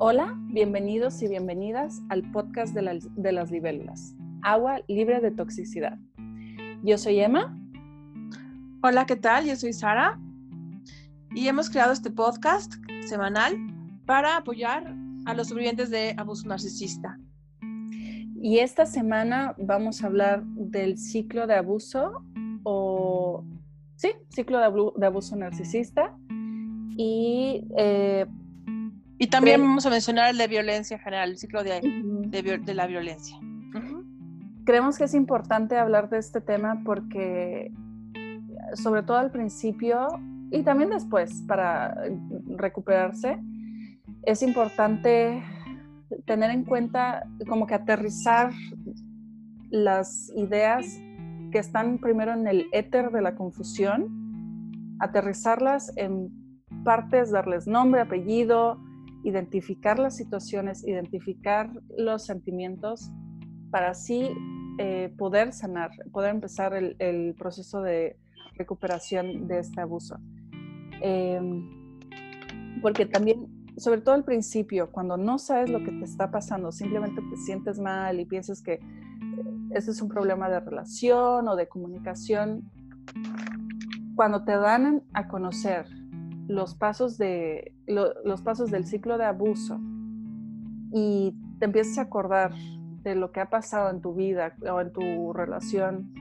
[0.00, 5.98] Hola, bienvenidos y bienvenidas al podcast de, las libélulas, Agua libre de toxicidad.
[6.84, 7.58] Yo soy Emma.
[8.80, 9.44] Hola, ¿qué tal?
[9.44, 10.16] Yo soy Sara.
[11.34, 12.74] Y hemos creado este podcast
[13.08, 13.56] semanal
[14.06, 14.94] para apoyar
[15.26, 17.18] a los sobrevivientes de abuso narcisista.
[18.40, 22.22] Y esta semana vamos a hablar del ciclo de abuso
[22.62, 23.44] o,
[23.96, 24.60] sí, ciclo
[24.96, 26.16] de, abuso narcisista.
[26.96, 28.26] Y, eh,
[29.18, 33.38] y también vamos a mencionar el de violencia general, el ciclo de, de, la violencia.
[34.64, 37.72] Creemos que es importante hablar de este tema porque,
[38.74, 40.08] sobre todo al principio
[40.52, 41.96] y también después, para
[42.56, 43.38] recuperarse,
[44.24, 45.42] es importante
[46.24, 48.52] tener en cuenta, como que aterrizar
[49.70, 50.86] las ideas
[51.50, 56.30] que están primero en el éter de la confusión, aterrizarlas en
[56.84, 58.78] partes, darles nombre, apellido,
[59.24, 63.10] identificar las situaciones, identificar los sentimientos
[63.70, 64.30] para así
[64.78, 68.16] eh, poder sanar, poder empezar el, proceso de
[68.54, 70.18] recuperación de este abuso.
[71.00, 71.68] Em,
[72.80, 77.22] porque también sobre todo al principio, cuando no sabes lo que te está pasando, simplemente
[77.30, 78.80] te sientes mal y piensas que eh,
[79.70, 82.70] ese es un problema de relación o de comunicación,
[84.16, 85.86] cuando te dan a conocer
[86.48, 89.78] los pasos, de, los pasos del ciclo de abuso
[90.92, 92.52] y te empiezas a acordar
[93.02, 96.12] de lo que ha pasado en tu vida o en tu relación,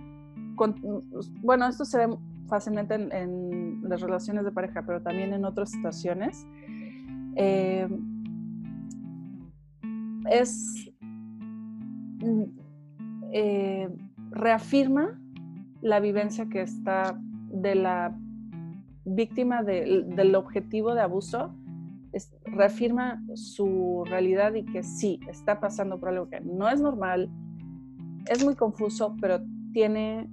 [1.42, 2.18] bueno, esto se ve
[2.48, 6.46] fácilmente en, en las relaciones de pareja, pero también en otras situaciones,
[7.36, 7.88] eh,
[10.30, 10.92] es
[12.20, 12.44] mm,
[13.32, 13.90] eh,
[14.32, 15.20] reafirma
[15.82, 18.18] la vivencia que está de la
[19.08, 21.54] víctima del objetivo de abuso,
[22.46, 27.30] reafirma su realidad y que sí, está pasando por algo que no es normal,
[28.28, 30.30] es muy confuso, pero tiene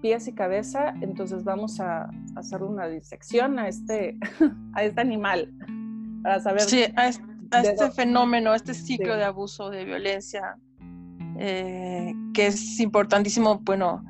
[0.00, 4.16] pies y cabeza, entonces vamos a hacer una disección a este,
[4.74, 5.52] a este animal
[6.22, 6.62] para saber.
[6.62, 10.56] Sí, a este, fenómeno, a este ciclo de abuso, de violencia,
[11.38, 14.04] eh, que es importantísimo, bueno,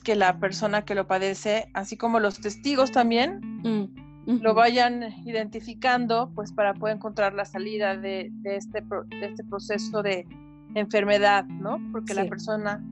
[0.00, 6.30] que la persona que lo padece, así como los testigos también, mm, lo vayan identificando,
[6.34, 10.26] pues para poder encontrar la salida de, este, de este proceso de
[10.74, 11.78] enfermedad, ¿no?
[11.92, 12.82] Porque la persona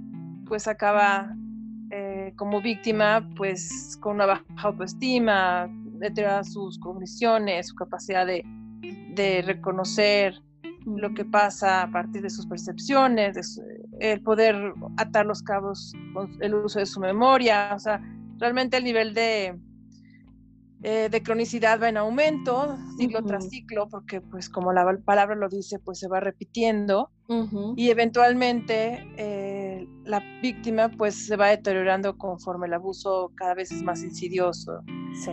[0.47, 1.35] pues acaba
[2.37, 8.45] como víctima, pues con una baja autoestima, deteriora sus cogniciones, su capacidad de,
[9.47, 10.35] reconocer
[10.85, 13.61] lo que pasa a partir de sus percepciones,
[14.01, 18.01] el poder atar los cabos con el uso de su memoria, o sea,
[18.39, 19.59] realmente el nivel de,
[20.83, 25.49] eh, de cronicidad va en aumento, ciclo tras ciclo, porque pues como la palabra lo
[25.49, 27.11] dice, pues se va repitiendo
[27.77, 33.83] y eventualmente eh, la víctima pues se va deteriorando conforme el abuso cada vez es
[33.83, 34.83] más insidioso.
[35.25, 35.33] Sí.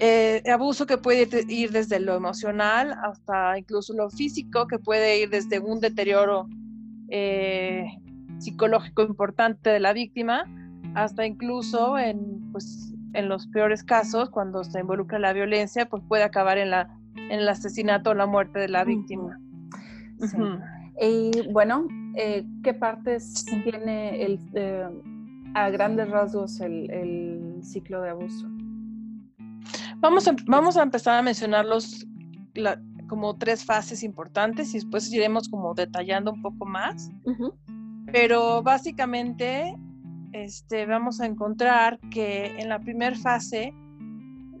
[0.00, 5.28] Eh, abuso que puede ir desde lo emocional hasta incluso lo físico, que puede ir
[5.28, 6.48] desde un deterioro
[8.38, 10.44] psicológico importante de la víctima
[10.94, 16.22] hasta incluso en pues en los peores casos, cuando se involucra la violencia, pues puede
[16.22, 19.40] acabar en, la, en el asesinato o la muerte de la víctima.
[21.00, 24.86] Y bueno, eh, ¿qué partes tiene el, eh,
[25.54, 28.46] a grandes rasgos el, ciclo de abuso?
[29.96, 32.06] Vamos a, vamos a empezar a mencionarlos
[33.08, 37.10] como tres fases importantes y después iremos como detallando un poco más.
[38.12, 39.76] Pero básicamente
[40.32, 43.72] este, vamos a encontrar que en la primera fase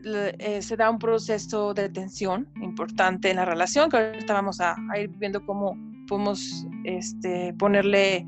[0.04, 4.76] eh, se da un proceso de tensión importante en la relación, que ahorita vamos a,
[4.98, 8.24] ir viendo cómo podemos este, ponerle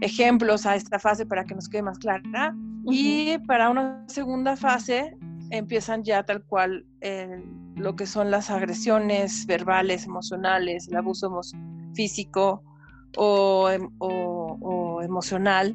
[0.00, 2.54] ejemplos a esta fase para que nos quede más clara.
[2.88, 5.16] Y para una segunda fase
[5.50, 7.42] empiezan ya tal cual eh,
[7.76, 11.40] lo que son las agresiones verbales, emocionales, el abuso
[11.94, 12.62] físico
[13.16, 15.74] o, em, o emocional.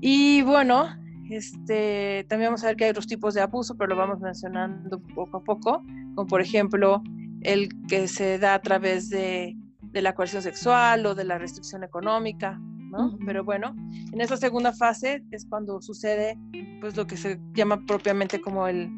[0.00, 0.86] Y bueno,
[1.30, 5.00] este, también vamos a ver que hay otros tipos de abuso, pero lo vamos mencionando
[5.14, 5.82] poco a poco,
[6.14, 7.02] como por ejemplo
[7.42, 9.56] el que se da a través de,
[9.92, 12.60] la coerción sexual o de la restricción económica,
[12.96, 13.18] ¿no?
[13.24, 13.74] Pero bueno,
[14.12, 16.38] en esa segunda fase es cuando sucede
[16.80, 18.90] pues lo que se llama propiamente como el,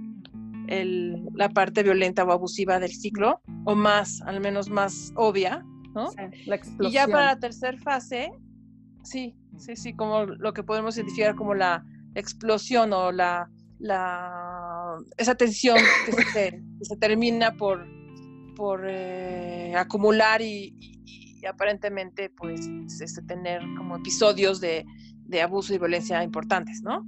[1.35, 5.65] la parte violenta o abusiva del ciclo, o más, al menos más obvia,
[5.95, 6.11] ¿no?
[6.47, 6.91] la explosión.
[6.91, 8.31] Y ya para la tercera fase,
[9.03, 11.85] sí, sí, sí, como lo que podemos identificar como la
[12.15, 13.49] explosión o la,
[13.79, 16.13] la esa tensión que
[16.83, 17.87] se, termina por,
[18.57, 20.98] por eh, acumular y,
[21.47, 22.69] aparentemente pues
[23.01, 24.85] este, tener como episodios de,
[25.43, 27.07] abuso y violencia importantes, ¿no?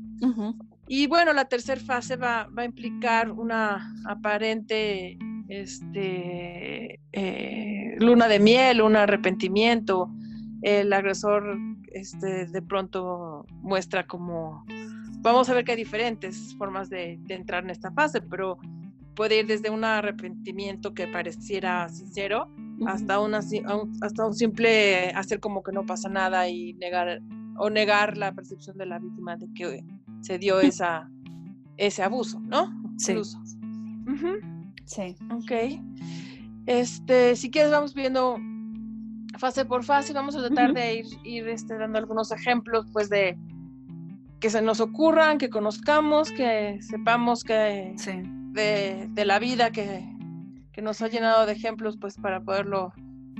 [0.87, 5.17] Y bueno, la tercera fase va, a implicar una aparente
[5.49, 10.11] este, eh, luna de miel, un arrepentimiento.
[10.63, 11.57] El agresor
[11.93, 14.65] este, de pronto muestra como,
[15.21, 18.59] vamos a ver que hay diferentes formas de, de entrar en esta fase, pero
[19.15, 22.49] puede ir desde un arrepentimiento que pareciera sincero
[22.87, 23.41] hasta, una,
[24.01, 27.21] hasta un simple hacer como que no pasa nada y negar
[27.59, 29.85] o negar la percepción de la víctima de que
[30.23, 31.11] se dio esa,
[31.77, 32.73] ese abuso, ¿no?
[32.97, 33.15] Sí.
[34.87, 35.17] Sí.
[35.31, 35.53] Ok.
[36.67, 38.39] Este, si quieres vamos viendo
[39.39, 43.39] fase por fase, vamos a tratar de ir, ir este, dando algunos ejemplos, pues, de
[44.41, 47.95] que se nos ocurran, que conozcamos, que sepamos que
[48.53, 50.05] de, la vida que,
[50.73, 52.93] que, nos ha llenado de ejemplos, pues, para poderlo,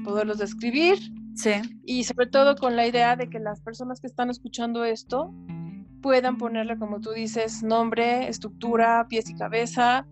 [0.05, 0.99] poderlos describir.
[1.35, 1.53] Sí.
[1.85, 5.33] Y sobre todo con la idea de que las personas que están escuchando esto
[6.03, 10.07] puedan ponerle, como tú dices, nombre, estructura, pies y cabeza,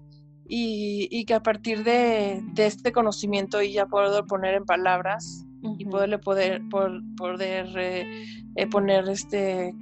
[0.49, 5.45] y, que a partir de, este conocimiento y ya poder poner en palabras
[5.79, 8.25] y poderle poder, poder eh,
[8.57, 9.75] eh, poner este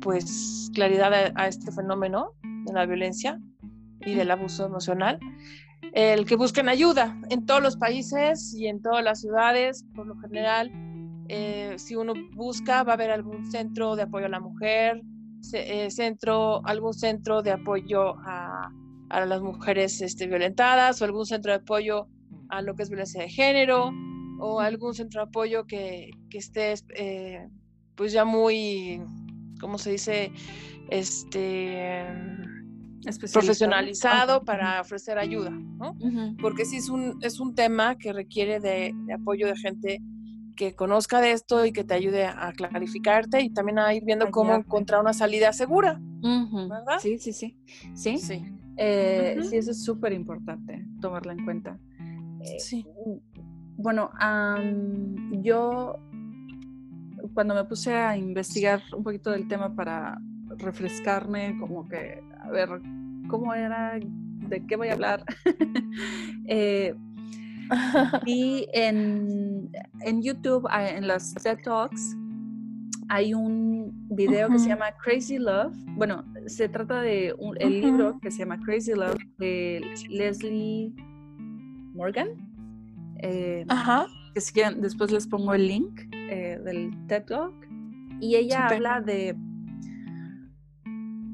[0.00, 3.40] pues claridad a, este fenómeno de la violencia
[4.00, 5.18] y del abuso emocional
[5.92, 10.16] el que busquen ayuda en todos los países y en todas las ciudades por lo
[10.18, 10.70] general
[11.28, 15.00] eh, si uno busca va a haber algún centro de apoyo a la mujer
[15.88, 18.70] centro algún centro de apoyo a
[19.10, 22.08] a las mujeres este, violentadas o algún centro de apoyo
[22.48, 23.90] a lo que es violencia de género
[24.40, 27.48] o algún centro de apoyo que, que esté eh,
[27.94, 29.02] pues ya muy,
[29.60, 30.32] ¿cómo se dice?
[30.90, 32.06] Este
[33.32, 35.96] profesionalizado para ofrecer ayuda, ¿no?
[36.40, 40.02] Porque sí es un, es un tema que requiere de, apoyo de gente
[40.56, 44.30] que conozca de esto y que te ayude a clarificarte y también a ir viendo
[44.30, 46.98] cómo encontrar una salida segura, ¿verdad?
[47.00, 47.56] Sí, sí, sí.
[47.94, 48.44] Sí, sí.
[48.76, 51.78] Eh, sí, eso es súper importante tomarla en cuenta.
[52.40, 52.86] Eh, sí.
[53.76, 54.10] Bueno,
[55.42, 55.96] yo
[57.34, 60.18] cuando me puse a investigar un poquito del tema para
[60.56, 62.68] refrescarme, como que a ver
[63.28, 65.24] cómo era, de qué voy a hablar,
[66.46, 66.94] eh,
[68.26, 69.70] y en,
[70.00, 72.16] en YouTube, ah, en las TED Talks,
[73.08, 75.74] hay un video que se llama Crazy Love.
[75.96, 79.80] Bueno, se trata de un, el libro que se llama Crazy Love de
[80.10, 80.92] Leslie
[81.94, 82.28] Morgan.
[83.20, 84.06] Eh, Ajá.
[84.34, 87.54] Que si quieren, después les pongo el link eh, del TED Talk.
[88.20, 89.34] Y ella habla de,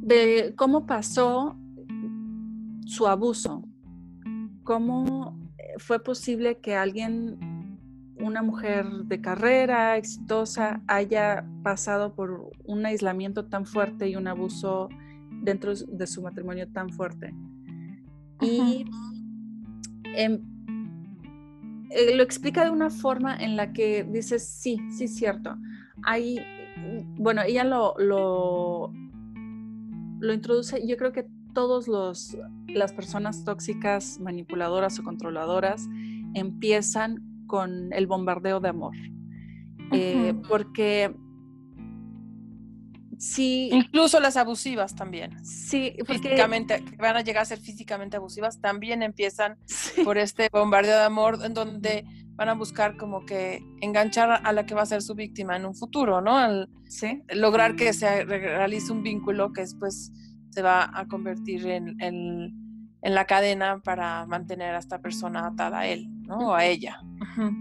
[0.05, 1.57] de cómo pasó
[2.85, 3.65] su abuso.
[4.63, 5.39] Cómo
[5.79, 7.39] fue posible que alguien
[8.21, 14.89] una mujer de carrera exitosa haya pasado por un aislamiento tan fuerte y un abuso
[15.43, 17.35] dentro de su matrimonio tan fuerte.
[18.41, 18.85] Y
[20.17, 20.41] em,
[21.91, 25.57] eh, lo explica de una forma en la que dices, sí, sí, cierto.
[26.03, 26.41] Hay,
[27.17, 28.93] bueno, ella lo, lo,
[30.25, 35.87] lo introduce, yo creo que todos los las personas tóxicas, manipuladoras o controladoras
[36.35, 38.97] empiezan con el bombardeo de amor.
[39.93, 41.15] Eh, porque
[43.19, 43.69] sí.
[43.73, 45.45] Incluso las abusivas también.
[45.45, 49.57] Sí, físicamente, que van a llegar a ser físicamente abusivas, también empiezan
[50.05, 52.05] por este bombardeo de amor en donde
[52.37, 55.67] van a buscar como que enganchar a la que va a ser su víctima en
[55.67, 56.37] un futuro, ¿no?
[56.37, 56.69] Al
[57.35, 60.13] lograr que se realice un vínculo que después
[60.51, 61.97] se va a convertir en,
[63.05, 66.39] en la cadena para mantener a esta persona atada a él, ¿no?
[66.39, 67.01] O a ella.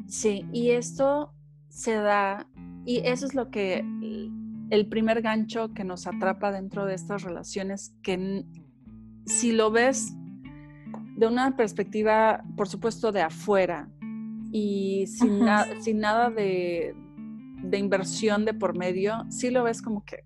[0.08, 1.34] Sí, y esto
[1.68, 2.48] se da,
[2.86, 3.80] y eso es lo que
[4.70, 8.46] el primer gancho que nos atrapa dentro de estas relaciones, que
[9.26, 10.16] si lo ves
[11.18, 13.90] de una perspectiva, por supuesto, de afuera
[14.54, 15.42] y sin,
[15.82, 16.96] sin nada de,
[17.64, 20.26] de inversión de por medio, sí lo ves como que,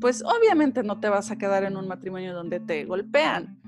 [0.00, 3.58] pues obviamente no te vas a quedar en un matrimonio donde te golpean,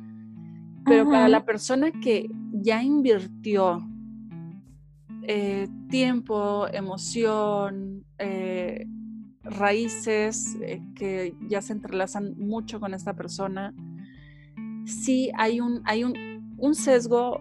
[0.84, 3.80] pero para la persona que ya invirtió
[5.24, 8.86] eh, tiempo, emoción, eh,
[9.42, 13.74] raíces eh, que ya se entrelazan mucho con esta persona,
[14.84, 16.14] sí hay un, hay un,
[16.56, 17.40] un sesgo,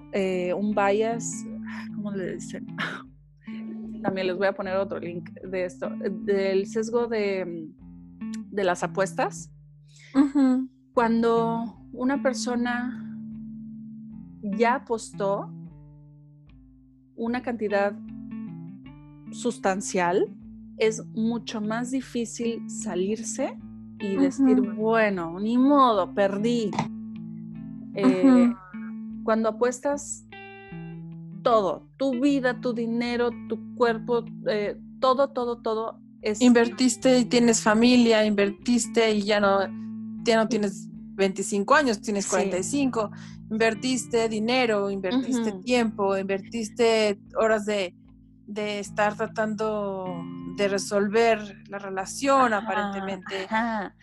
[0.55, 1.45] un bias,
[1.95, 2.67] ¿cómo le dicen?
[4.03, 5.89] También les voy a poner otro link de esto,
[6.25, 7.69] del sesgo de,
[8.49, 9.51] de las apuestas.
[10.93, 13.07] Cuando una persona
[14.41, 15.49] ya apostó,
[17.15, 17.93] una cantidad
[19.31, 20.27] sustancial,
[20.77, 23.57] es mucho más difícil salirse
[23.99, 26.71] y decir, bueno, ni modo, perdí.
[27.93, 28.51] Eh,
[29.23, 30.25] cuando apuestas
[31.41, 36.41] todo, tu vida, tu dinero, tu cuerpo, eh, todo, todo, todo es...
[36.41, 39.59] Invertiste y tienes familia, invertiste y ya no,
[40.23, 43.11] ya no tienes 25 años, tienes 45,
[43.49, 47.93] invertiste dinero, invertiste tiempo, invertiste horas de,
[48.53, 50.23] de estar tratando
[50.55, 53.47] de resolver la relación, aparentemente.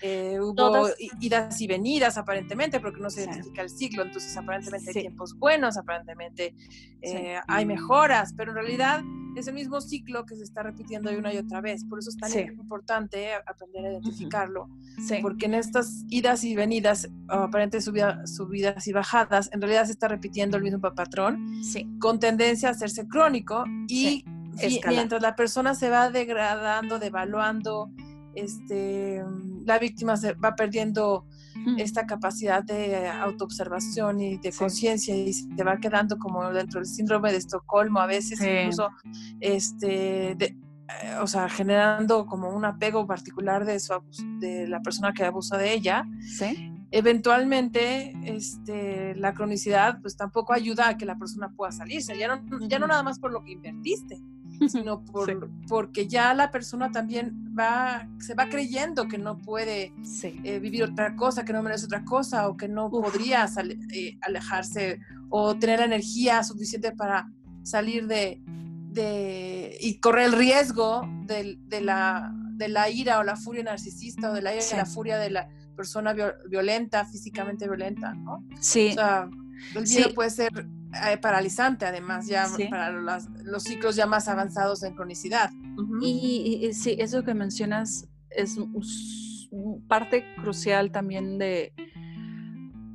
[0.03, 0.89] Eh, hubo
[1.21, 5.77] idas y venidas, aparentemente, porque no se identifica el ciclo, entonces aparentemente hay tiempos buenos,
[5.77, 6.55] aparentemente
[7.03, 9.03] eh, hay mejoras, pero en realidad
[9.37, 11.85] es el mismo ciclo que se está repitiendo una y otra vez.
[11.85, 14.69] Por eso es tan importante aprender a identificarlo,
[15.23, 20.57] porque en estas idas y venidas, aparentemente subidas y bajadas, en realidad se está repitiendo
[20.57, 21.63] el mismo patrón,
[22.01, 24.25] con tendencia a hacerse crónico y
[24.89, 27.91] mientras la persona se va degradando, devaluando,
[28.35, 29.23] este,
[29.65, 31.27] la víctima se va perdiendo
[31.77, 37.33] esta capacidad de autoobservación y de conciencia y se va quedando como dentro del síndrome
[37.33, 38.91] de Estocolmo a veces incluso
[39.41, 40.49] este eh,
[41.21, 43.93] o sea generando como un apego particular de su
[44.39, 46.05] de la persona que abusa de ella.
[46.21, 46.73] ¿Sí?
[46.91, 52.43] eventualmente este, la cronicidad pues tampoco ayuda a que la persona pueda salirse ya no,
[52.67, 54.19] ya no nada más por lo que invertiste
[54.67, 60.59] sino por, porque ya la persona también va, se va creyendo que no puede eh,
[60.59, 63.47] vivir otra cosa, que no merece otra cosa, o que no podría
[63.93, 65.01] eh, alejarse
[65.31, 67.31] o tener la energía suficiente para
[67.63, 73.37] salir de, de y correr el riesgo de, de, la, de la ira o la
[73.37, 76.15] furia narcisista o de la ira la furia de la persona
[76.49, 78.45] violenta, físicamente violenta, ¿no?
[78.61, 78.89] Sí.
[78.91, 79.31] O sea,
[79.75, 84.95] el miedo puede ser eh, paralizante, además, ya para los ciclos ya más avanzados en
[84.95, 85.51] cronicidad.
[86.03, 88.59] y, sí, eso que mencionas es
[89.87, 91.73] parte crucial también de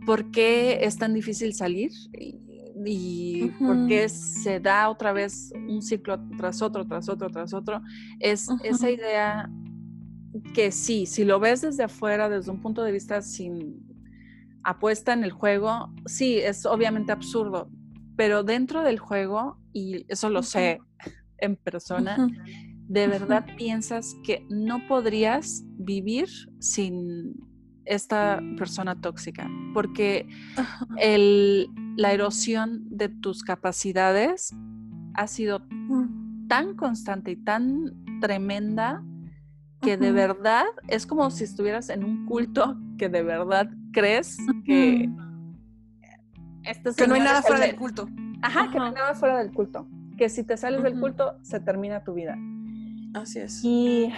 [0.06, 6.20] por qué es tan difícil salir y, por qué se da otra vez un ciclo
[6.38, 7.82] tras otro, tras otro, tras otro.
[8.20, 9.50] Es esa idea
[10.54, 13.86] que sí, si lo ves desde afuera, desde un punto de vista sin
[14.64, 17.70] apuesta en el juego, sí, es obviamente absurdo,
[18.16, 20.80] pero dentro del juego, y eso lo sé
[21.40, 22.30] en persona,
[22.88, 26.28] de verdad piensas que no podrías vivir
[26.60, 27.36] sin
[27.86, 30.28] esta persona tóxica, porque
[31.96, 34.54] la erosión de tus capacidades
[35.16, 36.48] ha sido mm.
[36.48, 39.04] tan constante y tan tremenda
[39.82, 45.10] que de verdad es como si estuvieras en un culto que de verdad crees que
[46.66, 48.08] este que no hay nada fuera del culto.
[48.42, 49.88] Ajá, que no hay nada fuera del culto.
[50.18, 52.38] Que si te sales del culto, se termina tu vida.
[53.14, 53.62] Así es.
[53.64, 54.12] Y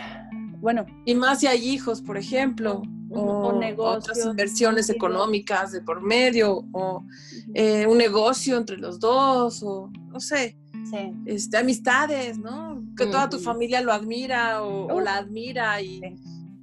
[0.60, 0.86] bueno.
[1.06, 2.84] Y más si hay hijos, por ejemplo.
[3.18, 7.06] O, negocios, otras inversiones económicas de por medio, o
[7.54, 10.58] eh, un negocio entre los dos, o no sé.
[10.90, 11.14] Sí.
[11.26, 12.84] Este, amistades, ¿no?
[12.98, 16.02] Que toda tu familia lo admira o, la admira y,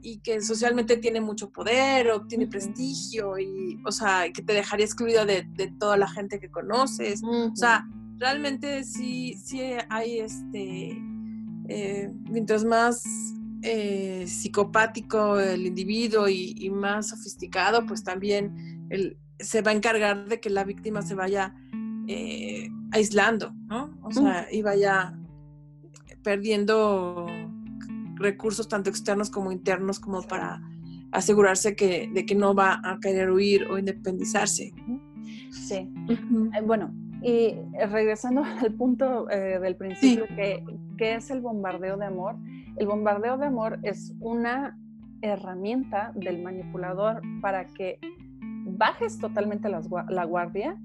[0.03, 4.85] y que socialmente tiene mucho poder o tiene prestigio y, o sea, que te dejaría
[4.85, 5.45] excluida de,
[5.79, 7.23] toda la gente que conoces.
[7.25, 7.87] O sea,
[8.19, 10.99] realmente sí, sí hay este,
[11.69, 13.05] eh, mientras más
[13.63, 20.41] eh, psicopático el individuo y, más sofisticado, pues también él se va a encargar de
[20.41, 21.55] que la víctima se vaya
[22.09, 23.97] eh, aislando, ¿no?
[24.03, 25.17] O sea, y vaya
[26.25, 27.27] perdiendo
[28.23, 30.63] recursos tanto externos como internos como para
[31.11, 34.73] asegurarse que, de que no va a querer huir o independizarse.
[35.51, 35.93] Sí.
[36.09, 37.55] Eh, bueno, y
[37.91, 40.65] regresando al punto eh, del principio, que,
[40.99, 42.37] es el bombardeo de amor.
[42.77, 44.79] El bombardeo de amor es una
[45.21, 47.99] herramienta del manipulador para que
[48.65, 50.81] bajes totalmente la guardia,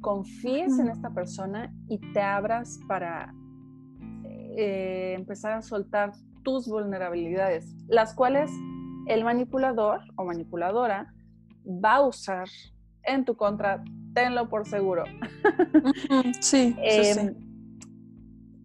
[0.00, 3.34] confíes en esta persona y te abras para
[4.56, 8.50] eh, empezar a soltar tus vulnerabilidades, las cuales
[9.06, 11.12] el manipulador o manipuladora
[11.66, 12.48] va a usar
[13.04, 13.82] en tu contra,
[14.14, 15.04] tenlo por seguro.
[16.40, 16.76] Sí.
[16.78, 17.34] Em,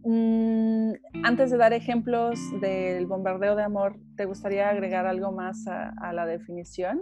[0.03, 0.93] mm,
[1.23, 6.25] antes de dar ejemplos del bombardeo de amor, ¿te gustaría agregar algo más a, la
[6.25, 7.01] definición?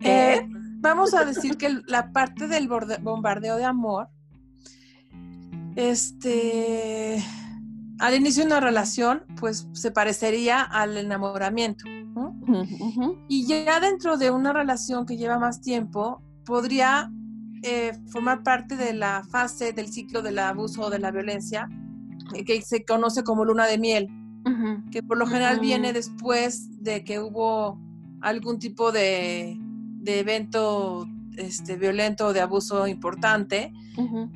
[0.00, 0.46] Eh,
[0.78, 4.08] vamos a decir que la parte del bombardeo de amor,
[5.76, 7.22] este
[7.98, 11.84] al inicio de una relación, pues se parecería al enamoramiento.
[13.28, 17.10] Y ya dentro de una relación que lleva más tiempo, podría
[17.62, 21.68] eh, formar parte de la fase del ciclo del abuso o de la violencia,
[22.34, 24.08] eh, que se conoce como luna de miel,
[24.90, 27.80] que por lo general viene después de que hubo
[28.20, 29.56] algún tipo de,
[30.02, 33.72] de evento este, violento o de abuso importante,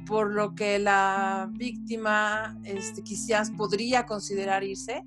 [0.07, 5.05] por lo que la víctima este, quizás podría considerar irse.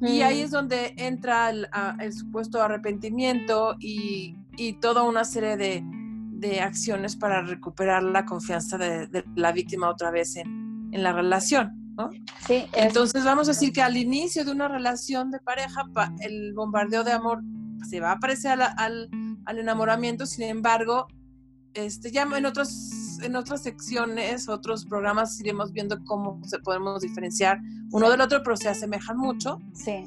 [0.00, 6.60] Y ahí es donde entra el, supuesto arrepentimiento y, y, toda una serie de, de,
[6.60, 11.86] acciones para recuperar la confianza de, de la víctima otra vez en, en la relación.
[11.96, 12.10] ¿no?
[12.46, 15.84] Sí, Entonces vamos a decir que al inicio de una relación de pareja,
[16.20, 17.42] el bombardeo de amor
[17.88, 19.08] se va a parecer al, al,
[19.46, 21.06] al enamoramiento, sin embargo,
[21.74, 27.60] este, ya en otros en otras secciones, otros programas iremos viendo cómo se podemos diferenciar
[27.92, 29.60] uno del otro, pero se asemejan mucho.
[29.72, 30.04] Sí.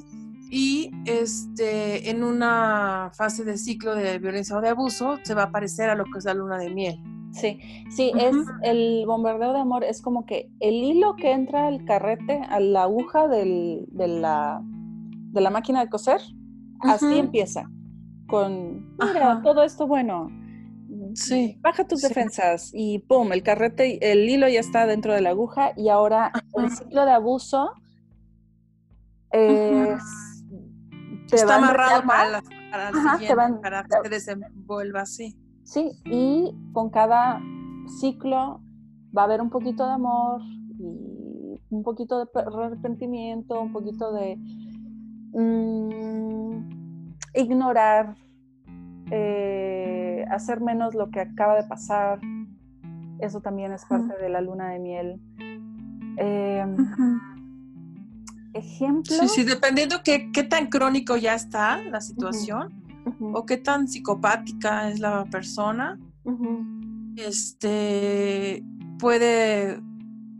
[0.50, 5.52] Y este, en una fase de ciclo de violencia o de abuso, se va a
[5.52, 7.00] parecer a lo que es la luna de miel.
[7.32, 11.84] Sí, sí, es el bombardeo de amor, es como que el hilo que entra al
[11.84, 16.20] carrete, a la aguja de, la, de la máquina de coser,
[16.80, 17.70] así empieza.
[18.30, 20.30] Con, mira, todo esto bueno,
[21.14, 21.58] Sí.
[21.60, 25.72] Baja tus defensas y pum, el carrete, el hilo ya está dentro de la aguja
[25.76, 27.72] y ahora el ciclo de abuso
[31.32, 32.42] está amarrado para,
[33.60, 35.36] para, que se desenvuelva así.
[35.64, 37.40] Sí, y con cada
[38.00, 38.60] ciclo
[39.16, 40.40] va a haber un poquito de amor
[40.78, 44.36] y un poquito de arrepentimiento, un poquito de
[45.32, 46.79] mm,
[47.34, 48.16] ignorar
[49.10, 52.20] eh, hacer menos lo que acaba de pasar,
[53.18, 55.20] eso también es parte de la luna de miel.
[56.16, 56.64] Eh,
[58.54, 59.14] ejemplo.
[59.14, 62.80] Sí, sí, dependiendo qué, qué tan crónico ya está la situación
[63.32, 65.98] o qué tan psicopática es la persona,
[67.16, 68.62] este
[68.98, 69.80] puede,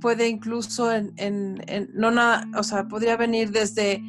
[0.01, 4.03] puede incluso en, en, no nada, o sea, podría venir desde,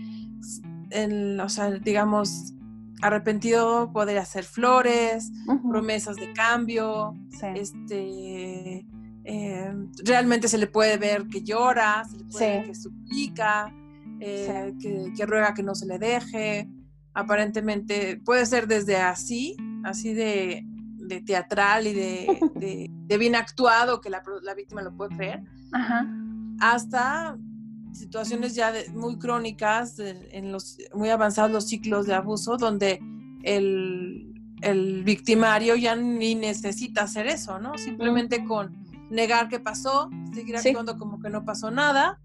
[0.90, 2.54] en, o sea, digamos,
[3.02, 5.32] arrepentido podría hacer flores,
[5.70, 7.14] promesas de cambio,
[7.56, 8.86] este,
[9.24, 13.74] em, realmente se le puede ver que llora, se le puede ver que suplica,
[14.20, 16.70] eh, que, ruega que no se le deje.
[17.14, 20.66] Aparentemente puede ser desde así, así de,
[21.26, 21.94] teatral y
[23.06, 24.24] de, bien actuado que la,
[24.56, 25.44] víctima lo puede creer,
[26.60, 27.38] hasta
[27.94, 33.00] situaciones ya muy crónicas, en los muy avanzados los ciclos de abuso, donde
[33.44, 34.28] el,
[35.04, 37.78] victimario ya ni necesita hacer eso, ¿no?
[37.78, 38.76] Simplemente con
[39.10, 42.20] negar que pasó, seguir actuando como que no pasó nada.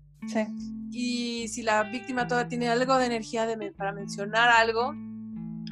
[0.91, 4.95] Y si la víctima todavía tiene algo de energía de, para mencionar algo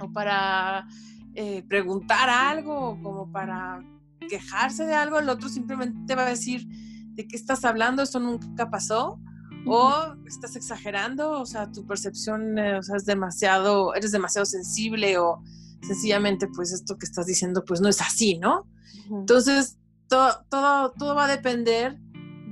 [0.00, 0.86] o para
[1.34, 3.82] eh, preguntar algo como para
[4.28, 6.66] quejarse de algo, el otro simplemente va a decir,
[7.14, 8.02] ¿de qué estás hablando?
[8.02, 9.20] Eso nunca pasó
[9.66, 15.18] o estás exagerando, o sea, tu percepción eh, o sea, es demasiado, eres demasiado sensible
[15.18, 15.42] o
[15.82, 18.66] sencillamente pues esto que estás diciendo pues no es así, ¿no?
[19.10, 21.98] Entonces, todo, todo, todo va a depender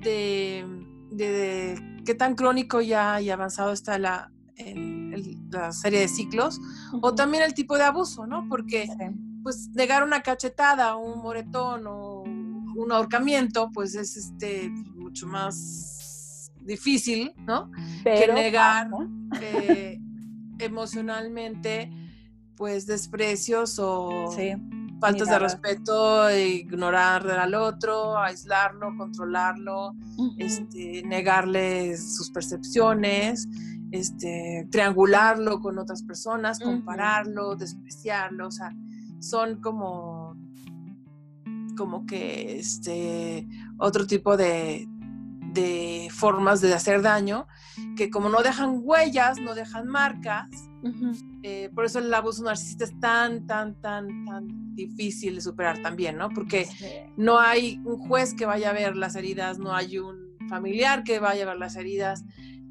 [0.03, 0.65] de,
[1.11, 4.31] de, qué tan crónico ya y avanzado está la,
[5.51, 6.61] la serie de ciclos
[7.01, 8.47] o también el tipo de abuso, ¿no?
[8.49, 8.89] Porque
[9.43, 15.92] pues negar una cachetada, un moretón o un ahorcamiento pues es este mucho más
[16.65, 17.71] difícil, ¿no?
[18.05, 18.89] que negar
[19.41, 19.99] eh,
[20.59, 21.91] emocionalmente,
[22.57, 24.35] pues desprecios o
[25.01, 29.95] faltas de respeto, ignorar al otro, aislarlo, controlarlo,
[30.39, 33.49] este, negarle sus percepciones,
[33.91, 38.71] este, triangularlo con otras personas, compararlo, despreciarlo, o sea,
[39.19, 40.37] son como
[41.77, 43.47] como que este
[43.79, 44.87] otro tipo de,
[45.53, 47.47] de formas de hacer daño,
[47.97, 50.49] que como no dejan huellas, no dejan marcas,
[51.43, 56.17] eh, por eso el abuso narcisista es tan, tan, tan, tan difícil de superar también,
[56.17, 56.31] ¿no?
[56.31, 56.67] Porque
[57.17, 61.21] no hay un juez que vaya a ver las heridas, no hay un familiar que
[61.21, 62.25] vaya a ver las heridas,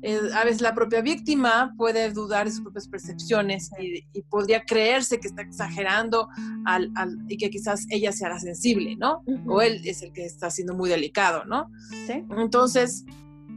[0.03, 5.19] eh, a veces la propia víctima puede dudar de sus propias percepciones y, podría creerse
[5.19, 6.29] que está exagerando
[6.65, 6.91] al,
[7.27, 9.23] y que quizás ella sea la sensible, ¿no?
[9.45, 11.69] O él es el que está siendo muy delicado, ¿no?
[12.07, 12.23] Sí.
[12.37, 13.05] Entonces,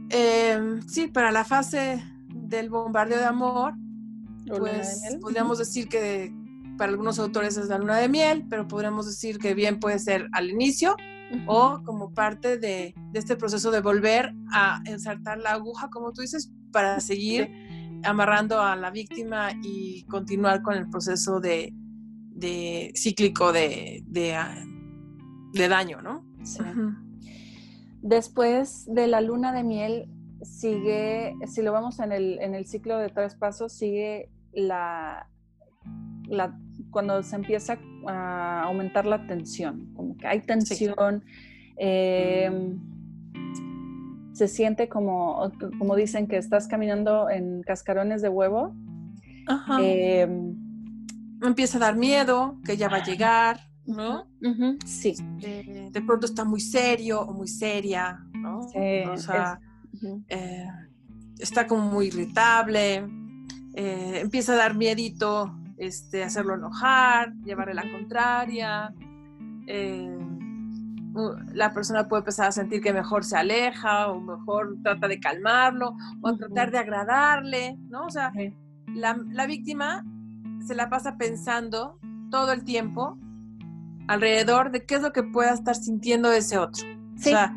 [0.09, 3.73] em, sí, para la fase del bombardeo de amor,
[4.45, 6.33] pues podríamos decir que
[6.77, 10.27] para algunos autores es la luna de miel, pero podríamos decir que bien puede ser
[10.33, 10.95] al inicio
[11.47, 16.51] o como parte de, este proceso de volver a ensartar la aguja, como tú dices,
[16.71, 17.49] para seguir
[18.03, 21.73] amarrando a la víctima y continuar con el proceso de,
[22.95, 26.25] cíclico de, de, daño, ¿no?
[28.01, 30.09] Después de la luna de miel
[30.43, 35.27] sigue, si lo vemos en el, en el ciclo de tres pasos, sigue la,
[36.27, 36.57] la,
[36.95, 37.77] cuando se empieza
[38.07, 41.25] a aumentar la tensión, como que hay tensión,
[41.75, 42.79] em,
[44.31, 48.73] se siente como, como dicen que estás caminando en cascarones de huevo.
[49.81, 50.55] Em,
[51.41, 54.29] empieza a dar miedo, que ya va a llegar, ¿no?
[54.85, 55.17] sí.
[55.91, 58.59] De, pronto está muy serio o muy seria, ¿no?
[58.59, 59.59] o sea,
[60.29, 60.69] eh,
[61.39, 63.05] está como muy irritable,
[63.73, 68.93] eh, empieza a dar miedito, este, hacerlo enojar, llevarle la contraria.
[69.67, 70.17] Eh,
[71.53, 75.95] la persona puede empezar a sentir que mejor se aleja o mejor trata de calmarlo
[76.21, 78.05] o tratar de agradarle, ¿no?
[78.05, 78.33] O sea,
[78.87, 80.03] la, la, víctima
[80.65, 83.17] se la pasa pensando todo el tiempo
[84.07, 86.85] alrededor de qué es lo que pueda estar sintiendo ese otro.
[87.15, 87.55] O sea,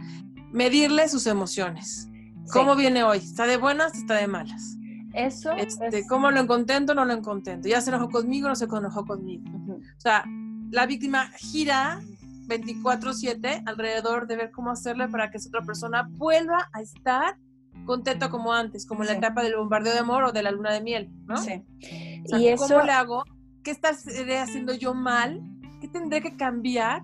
[0.53, 2.09] medirle sus emociones.
[2.53, 3.19] ¿Cómo viene hoy?
[3.19, 3.95] ¿Está de buenas?
[3.95, 4.78] ¿Está de malas?
[5.13, 5.53] Eso.
[5.53, 6.95] Este, ¿Cómo lo encontento?
[6.95, 7.69] No lo encontento.
[7.69, 8.49] ¿Ya se enojó conmigo?
[8.49, 9.45] No se enojó conmigo.
[9.69, 10.25] O sea,
[10.71, 12.01] la víctima gira
[12.49, 17.37] 24/7 alrededor de ver cómo hacerle para que esa otra persona vuelva a estar
[17.85, 20.73] contento como antes, como en la etapa del bombardeo de amor o de la luna
[20.73, 21.37] de miel, ¿no?
[21.39, 21.63] Sí.
[21.81, 22.69] y eso...
[22.69, 23.25] ¿Cómo le hago?
[23.63, 25.43] ¿Qué estaré haciendo yo mal?
[25.81, 27.03] ¿Qué tendré que cambiar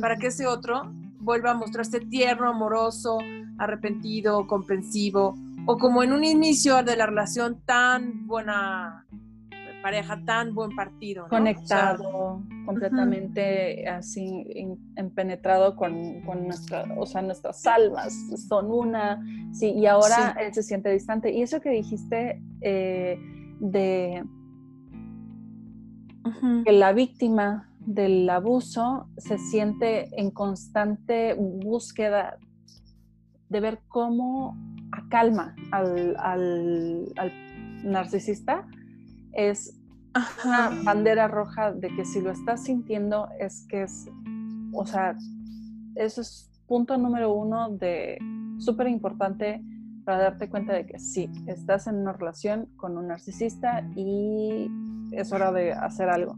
[0.00, 3.18] para que ese otro vuelva a mostrarse tierno, amoroso,
[3.58, 5.34] arrepentido, comprensivo,
[5.66, 9.06] o como en un inicio de la relación tan buena
[9.82, 11.26] pareja, tan buen partido.
[11.28, 14.44] Conectado, completamente así,
[14.96, 18.12] empenetrado con, con nuestra, o sea, nuestras almas
[18.48, 21.32] son una, sí, y ahora él se siente distante.
[21.32, 23.18] Y eso que dijiste eh,
[23.60, 24.24] de
[26.64, 32.36] que la víctima del abuso se siente en constante búsqueda
[33.48, 34.56] de ver cómo
[34.92, 37.10] acalma al, al,
[37.84, 38.66] narcisista
[39.32, 39.80] es
[40.44, 44.08] una bandera roja de que si lo estás sintiendo es que es,
[44.72, 45.16] o sea,
[45.94, 48.18] eso es punto número uno de
[48.58, 49.64] súper importante
[50.04, 54.68] para darte cuenta de que sí, estás en una relación con un narcisista y
[55.12, 56.36] es hora de hacer algo.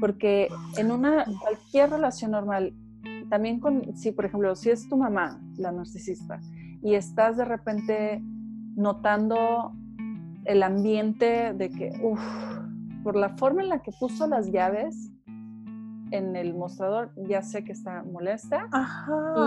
[0.00, 0.48] Porque
[0.78, 2.72] en una cualquier relación normal
[3.28, 6.40] también con, si por ejemplo, si es tu mamá la narcisista
[6.82, 8.22] y estás de repente
[8.76, 9.72] notando
[10.44, 12.20] el ambiente de que, uff,
[13.02, 15.12] por la forma en la que puso las llaves
[16.10, 18.68] en el mostrador, ya sé que está molesta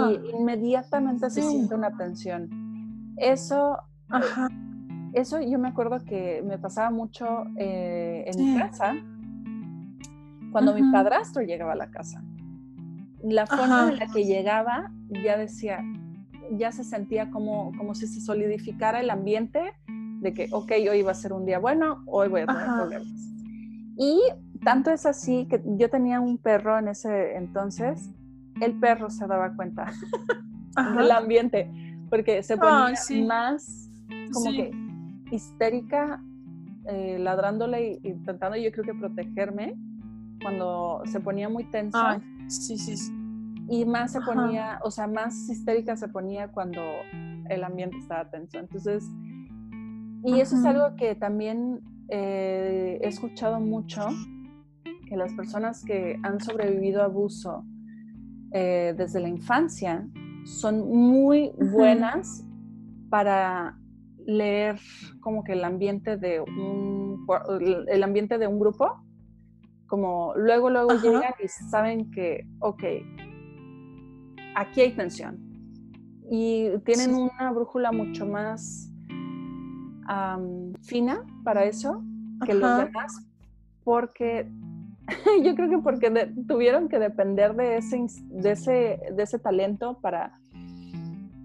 [0.10, 2.50] y inmediatamente se siente una tensión.
[3.18, 3.78] Eso,
[5.14, 7.26] eso yo me acuerdo que me pasaba mucho
[7.58, 8.94] eh, en mi casa
[10.52, 12.24] cuando mi padrastro llegaba a la casa.
[13.24, 14.92] La forma en la que llegaba
[15.24, 15.80] ya decía,
[16.58, 19.74] ya se sentía como, como si se solidificara el ambiente
[20.20, 23.08] de que, ok, hoy va a ser un día bueno, hoy voy a tener problemas.
[23.98, 24.22] Y
[24.64, 28.10] tanto es así que yo tenía un perro en ese entonces,
[28.62, 29.92] el perro se daba cuenta
[30.98, 31.70] del ambiente,
[32.10, 32.94] porque se ponía
[33.26, 33.90] más
[34.32, 34.72] como que
[35.32, 36.24] histérica,
[36.86, 39.76] eh, ladrándole y intentando yo creo que protegerme
[40.42, 41.98] cuando se ponía muy tenso.
[42.48, 43.23] Sí, sí, sí.
[43.70, 46.82] Y más se ponía, o sea, más histérica se ponía cuando
[47.50, 48.60] el ambiente estaba tenso.
[48.60, 49.04] Entonces,
[50.26, 54.08] y eso es algo que también eh, he escuchado mucho,
[55.08, 57.66] que las personas que han sobrevivido a abuso
[58.52, 60.08] eh, desde la infancia
[60.46, 62.46] son muy buenas
[63.10, 63.78] para
[64.26, 64.80] leer
[65.20, 67.26] como que el ambiente de un
[67.88, 69.04] el ambiente de un grupo
[69.94, 72.84] como luego, luego llegan y saben que, ok,
[74.56, 75.38] aquí hay tensión.
[76.30, 78.90] Y tienen una brújula mucho más
[80.82, 82.04] fina para eso
[82.46, 83.26] que los demás,
[83.84, 84.50] porque
[85.44, 90.38] yo creo que porque tuvieron que depender de ese, de ese, de ese talento para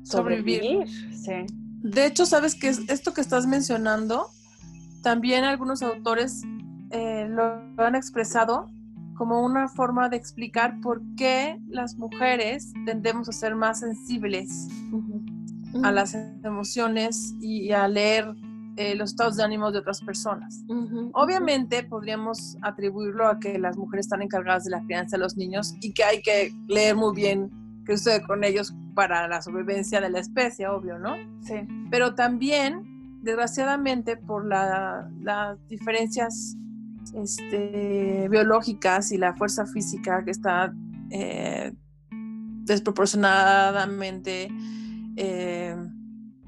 [0.02, 0.88] sobrevivir.
[1.12, 1.46] Sí.
[1.82, 4.26] De hecho, sabes que esto que estás mencionando,
[5.02, 6.42] también algunos autores
[6.90, 8.66] eh, lo han expresado
[9.18, 14.68] como una forma de explicar por qué las mujeres tendemos a ser más sensibles
[15.82, 18.32] a las emociones y a leer
[18.76, 20.64] eh, los estados de ánimo de otras personas.
[21.12, 25.74] Obviamente podríamos atribuirlo a que las mujeres están encargadas de la crianza de los niños
[25.80, 27.50] y que hay que leer muy bien
[27.84, 31.16] qué sucede con ellos para la sobrevivencia de la especie, obvio, ¿no?
[31.40, 31.54] Sí.
[31.90, 36.56] Pero también, desgraciadamente, por las diferencias
[37.14, 40.72] este, biológicas y la fuerza física que está
[41.10, 41.72] eh,
[42.10, 44.48] desproporcionadamente
[45.16, 45.76] eh,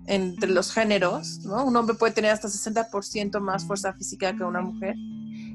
[0.06, 1.64] entre los géneros, ¿no?
[1.64, 4.96] Un hombre puede tener hasta 60% más fuerza física que una mujer.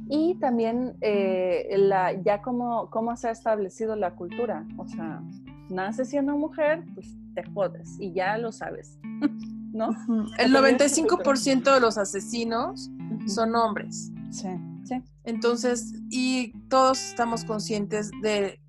[0.08, 5.22] Y también eh, la, ya como, cómo se ha establecido la cultura, o sea,
[5.70, 9.00] naces siendo mujer, pues te jodes y ya lo sabes,
[9.74, 9.90] ¿no?
[10.38, 12.92] El 95% de los asesinos
[13.28, 14.12] son hombres.
[14.30, 14.50] Sí,
[14.86, 15.02] sí.
[15.24, 18.60] Entonces, y todos estamos conscientes de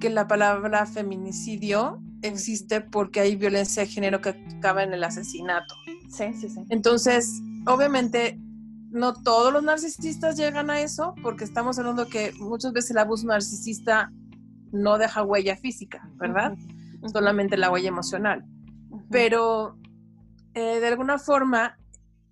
[0.00, 5.74] que la palabra feminicidio existe porque hay violencia de género que acaba en el asesinato.
[6.10, 6.64] Sí, sí, sí.
[6.70, 8.38] Entonces, obviamente,
[8.90, 13.26] no todos los narcisistas llegan a eso, porque estamos hablando que muchas veces el abuso
[13.26, 14.10] narcisista
[14.72, 16.56] no deja huella física, ¿verdad?
[17.12, 18.44] Solamente la huella emocional.
[19.10, 19.78] Pero
[20.54, 21.78] eh, de alguna forma,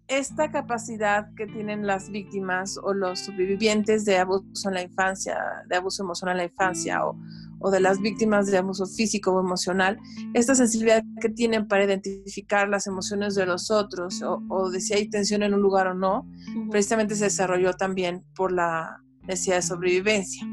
[0.08, 5.38] esta capacidad que tienen las víctimas o los sobrevivientes de abuso en la infancia,
[5.68, 7.18] de abuso emocional en la infancia o,
[7.60, 9.98] o de las víctimas de abuso físico o emocional,
[10.34, 15.08] esta sensibilidad que tienen para identificar las emociones de los otros o, de si hay
[15.08, 16.28] tensión en un lugar o no,
[16.70, 20.46] precisamente se desarrolló también por la necesidad de sobrevivencia.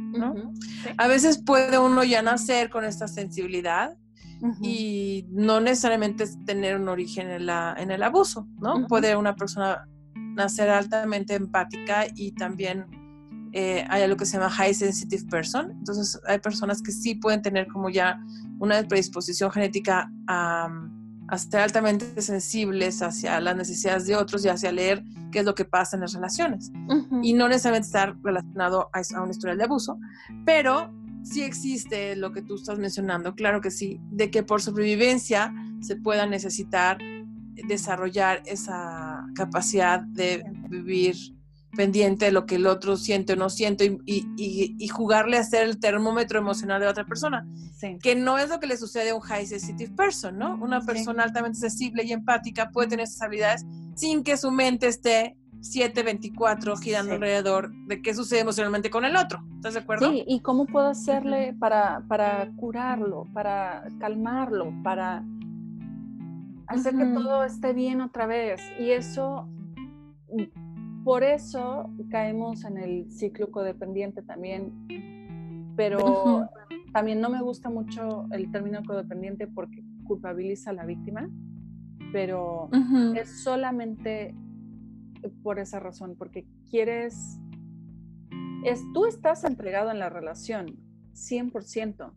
[0.98, 3.98] A veces puede uno ya nacer con esta sensibilidad
[4.62, 8.88] y no necesariamente tener un origen en, la, en el abuso, ¿no?
[8.88, 12.86] Puede una persona nacer altamente empática y también
[13.54, 15.72] eh, hay algo que se llama high sensitive person.
[15.72, 18.20] Entonces hay personas que sí pueden tener como ya
[18.60, 20.70] una predisposición genética a,
[21.28, 25.56] a ser altamente sensibles hacia las necesidades de otros y hacia leer qué es lo
[25.56, 26.72] que pasa en las relaciones.
[27.22, 30.00] Y no necesariamente estar relacionado a, a una historia de abuso,
[30.46, 35.54] pero sí existe lo que tú estás mencionando, claro que sí, de que por sobrevivencia
[35.82, 36.98] se pueda necesitar
[37.68, 41.16] desarrollar esa capacidad de vivir
[41.76, 45.80] pendiente de lo que el otro siente o no siente y, jugarle a ser el
[45.80, 47.48] termómetro emocional de otra persona.
[48.02, 50.56] Que no es lo que le sucede a un high sensitive person, ¿no?
[50.62, 55.36] Una persona altamente sensible y empática puede tener esas habilidades sin que su mente esté
[55.62, 59.44] 724 girando alrededor de qué sucede emocionalmente con el otro.
[59.56, 60.12] ¿Estás de acuerdo?
[60.12, 65.24] Sí, y cómo puedo hacerle para, para curarlo, para calmarlo, para
[66.68, 68.62] hacer que todo esté bien otra vez.
[68.80, 69.48] Y eso
[71.04, 74.72] por eso caemos en el ciclo codependiente también,
[75.76, 76.48] pero
[76.94, 81.30] también no me gusta mucho el término codependiente porque culpabiliza a la víctima,
[82.12, 82.70] pero
[83.16, 84.36] es solamente
[85.44, 87.40] por esa razón, porque quieres,
[88.66, 90.78] es, tú estás entregado en la relación,
[91.14, 92.14] 100%,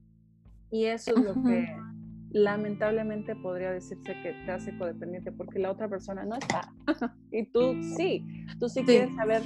[0.71, 1.69] y eso es lo que
[2.35, 6.73] lamentablemente podría decirse que te hace codependiente porque la otra persona no está.
[7.31, 8.27] y tú sí,
[8.59, 9.43] tú sí, quieres saber,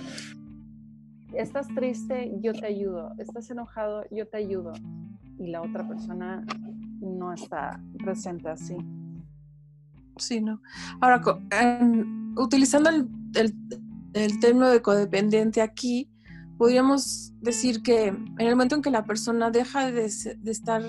[1.35, 4.73] estás triste, yo te ayudo, estás enojado, yo te ayudo.
[5.39, 6.45] Y la otra persona
[7.01, 8.77] no está presente así.
[10.17, 10.61] Sí, no.
[11.01, 11.21] Ahora,
[12.37, 16.11] utilizando el, el, término de codependiente aquí,
[16.57, 20.83] podríamos decir que en el momento en que la persona deja de, de estar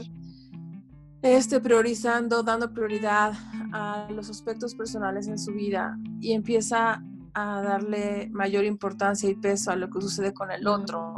[1.21, 3.33] este, priorizando, dando prioridad
[3.73, 9.71] a los aspectos personales en su vida y empieza a darle mayor importancia y peso
[9.71, 11.15] a lo que sucede con el otro.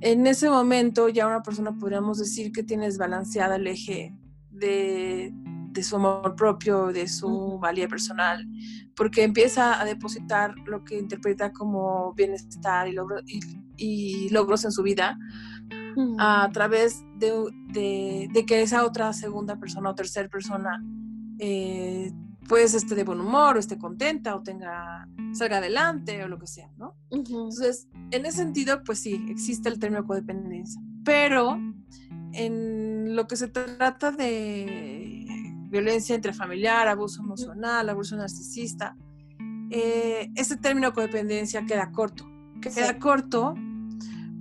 [0.00, 4.14] En ese momento ya una persona podríamos decir que tiene desbalanceada el eje
[4.50, 5.32] de,
[5.82, 8.46] su amor propio, de su valía personal,
[8.94, 12.96] porque empieza a depositar lo que interpreta como bienestar y,
[13.76, 15.18] y logros en su vida
[16.18, 20.82] a través de, que esa otra segunda persona o tercera persona
[21.38, 22.12] eh,
[22.48, 26.46] pues esté de buen humor o esté contenta o tenga, salga adelante o lo que
[26.46, 26.94] sea, ¿no?
[27.10, 31.58] Entonces, en ese sentido, pues sí, existe el término codependencia, pero
[32.32, 35.26] en lo que se trata de
[35.74, 38.96] violencia intrafamiliar, abuso emocional, abuso narcisista,
[39.70, 42.24] eh, ese término codependencia queda corto.
[42.60, 43.54] Queda corto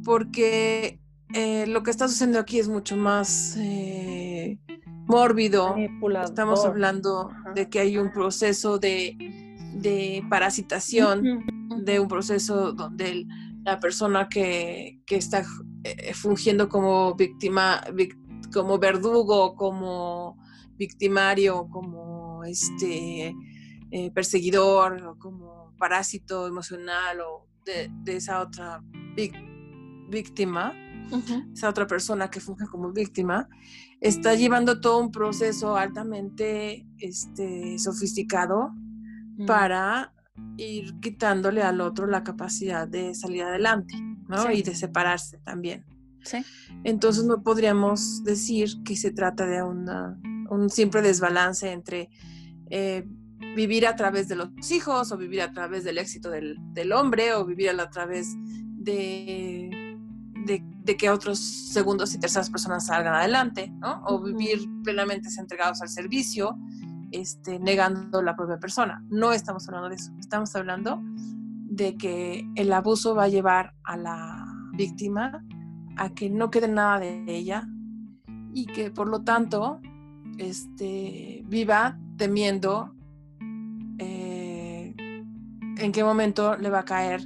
[0.03, 0.99] porque
[1.33, 4.59] eh, lo que está sucediendo aquí es mucho más eh,
[5.07, 5.75] mórbido.
[6.23, 11.43] Estamos hablando de que hay un proceso de, parasitación,
[11.83, 13.25] de un proceso donde
[13.65, 15.43] la persona que, está
[15.83, 17.81] eh, fungiendo como víctima,
[18.53, 20.37] como verdugo, como
[20.77, 23.35] victimario, como este
[24.13, 28.81] perseguidor, como parásito emocional o de, esa otra
[30.09, 30.73] víctima,
[31.53, 33.47] esa otra persona que funge como víctima,
[34.01, 38.71] está llevando todo un proceso altamente este, sofisticado
[39.37, 39.45] mm.
[39.45, 40.13] para
[40.57, 43.95] ir quitándole al otro la capacidad de salir adelante,
[44.27, 44.51] ¿no?
[44.51, 45.85] Y de separarse también.
[46.83, 50.17] Entonces no podríamos decir que se trata de una,
[50.49, 52.09] un simple desbalance entre
[52.69, 53.05] eh,
[53.55, 57.45] vivir a través de los hijos o vivir a través del éxito del, hombre o
[57.45, 59.97] vivir a través de,
[60.45, 64.01] de, que otros segundos y terceras personas salgan adelante, ¿no?
[64.05, 66.57] O vivir plenamente entregados al servicio,
[67.11, 69.03] este, negando la propia persona.
[69.09, 71.01] No estamos hablando de eso, estamos hablando
[71.75, 75.43] de que el abuso va a llevar a la víctima
[75.97, 77.67] a que no quede nada de ella
[78.53, 79.79] y que por lo tanto
[80.37, 82.93] este, viva temiendo
[83.99, 84.93] eh,
[85.77, 87.25] en qué momento le va a caer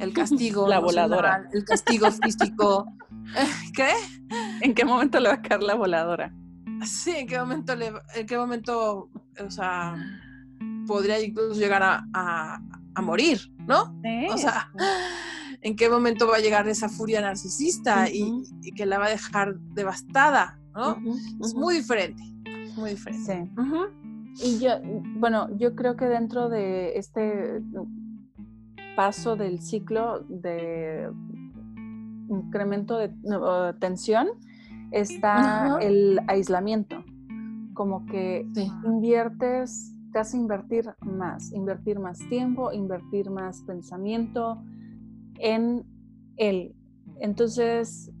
[0.00, 0.68] el castigo.
[0.68, 1.48] La voladora.
[1.52, 2.86] El castigo físico.
[3.74, 3.90] ¿Qué?
[4.60, 6.32] ¿En qué momento le va a caer la voladora?
[6.84, 9.96] Sí, en qué momento, le, en qué momento, o sea,
[10.86, 12.60] podría incluso llegar a,
[13.02, 13.98] morir, ¿no?
[14.30, 14.70] O sea,
[15.62, 18.44] en qué momento va a llegar esa furia narcisista y,
[18.76, 21.00] que la va a dejar devastada, ¿no?
[21.42, 22.22] Es muy diferente,
[22.76, 23.50] muy diferente.
[24.34, 24.46] Sí.
[24.46, 24.70] Y yo,
[25.18, 27.62] bueno, yo creo que dentro de este
[28.96, 31.10] paso del ciclo de
[32.28, 33.12] incremento de
[33.78, 34.28] tensión
[34.90, 37.04] está el aislamiento,
[37.74, 38.46] como que
[38.84, 44.62] inviertes, te hace invertir más, invertir más tiempo, invertir más pensamiento
[45.38, 45.84] en
[46.36, 46.74] él.
[47.20, 48.12] Entonces,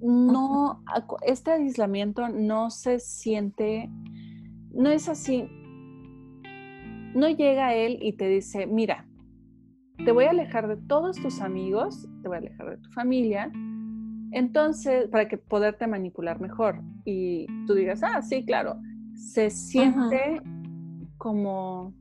[0.00, 0.82] no,
[1.22, 3.90] este aislamiento no se siente,
[4.72, 5.48] no es así,
[7.14, 9.06] no llega él y te dice, mira,
[10.04, 13.50] te voy a alejar de todos tus amigos, te voy a alejar de tu familia,
[14.32, 18.76] entonces, para que poderte manipular mejor y tú digas, ah, sí, claro,
[19.14, 20.42] se siente
[21.16, 21.94] como...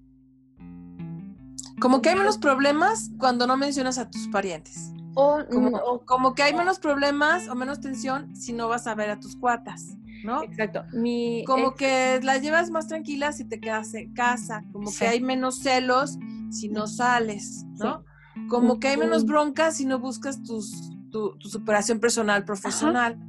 [1.80, 4.95] Como que hay menos problemas cuando no mencionas a tus parientes.
[5.16, 9.20] O como, que hay menos problemas o menos tensión si no vas a ver a
[9.20, 9.98] tus cuatas.
[10.24, 10.42] ¿no?
[10.42, 10.84] Exacto.
[11.46, 15.60] como que las llevas más tranquilas si te quedas en casa, como que hay menos
[15.60, 16.18] celos
[16.50, 18.04] si no sales, ¿no?
[18.50, 23.20] Como que hay menos broncas si no buscas tus, tu, superación personal, profesional.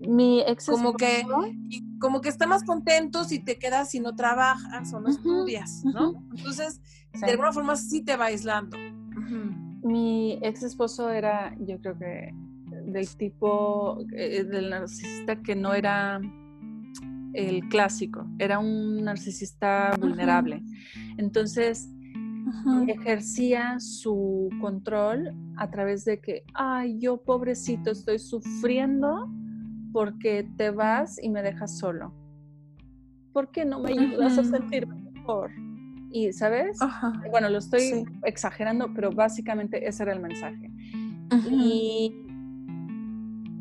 [0.00, 1.26] Mi ex como que
[2.00, 6.24] como que está más contento si te quedas si no trabajas o no estudias, ¿no?
[6.34, 6.80] Entonces,
[7.12, 8.78] de alguna forma sí te va aislando.
[9.82, 12.34] Mi ex esposo era, yo creo que
[12.84, 16.20] del tipo eh, del narcisista que no era
[17.32, 20.62] el clásico, era un narcisista vulnerable.
[21.16, 21.88] Entonces,
[22.88, 29.28] ejercía su control a través de que, ay, yo pobrecito estoy sufriendo
[29.92, 32.12] porque te vas y me dejas solo.
[33.32, 35.50] ¿Por qué no me ayudas a sentirme mejor?
[36.10, 36.78] Y, ¿sabes?
[37.30, 40.70] Bueno, lo estoy exagerando, pero básicamente ese era el mensaje.
[41.48, 42.26] Y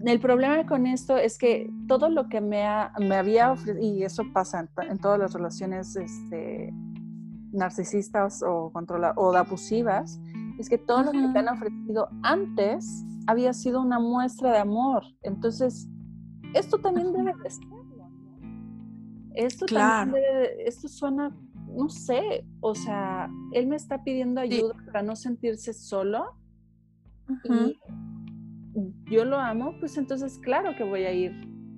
[0.05, 2.63] el problema con esto es que todo lo que me,
[2.99, 6.73] me había ofrecido, y eso pasa en, todas las relaciones este,
[7.51, 10.19] narcisistas o, controla o abusivas,
[10.57, 15.03] es que todo lo que te han ofrecido antes había sido una muestra de amor.
[15.23, 15.88] Entonces,
[16.53, 17.79] esto también debe de ¿no?
[19.35, 21.35] Esto también debe, esto suena,
[21.75, 26.36] no sé, o sea, él me está pidiendo ayuda para no sentirse solo
[27.43, 27.77] y
[29.12, 31.32] yo lo amo, pues entonces claro que voy a ir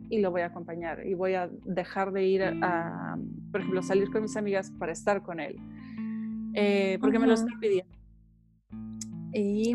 [0.09, 3.17] y lo voy a acompañar y voy a dejar de ir a,
[3.51, 5.57] por ejemplo, salir con mis amigas para estar con él,
[6.53, 7.95] eh, porque me lo está pidiendo.
[9.33, 9.73] Y,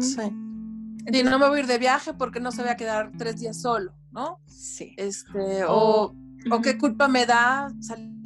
[1.06, 3.40] y no me voy a ir de viaje porque no se voy a quedar tres
[3.40, 4.40] días solo, ¿no?
[4.46, 4.94] Sí.
[4.98, 6.14] Este, o,
[6.50, 7.72] o, qué culpa me da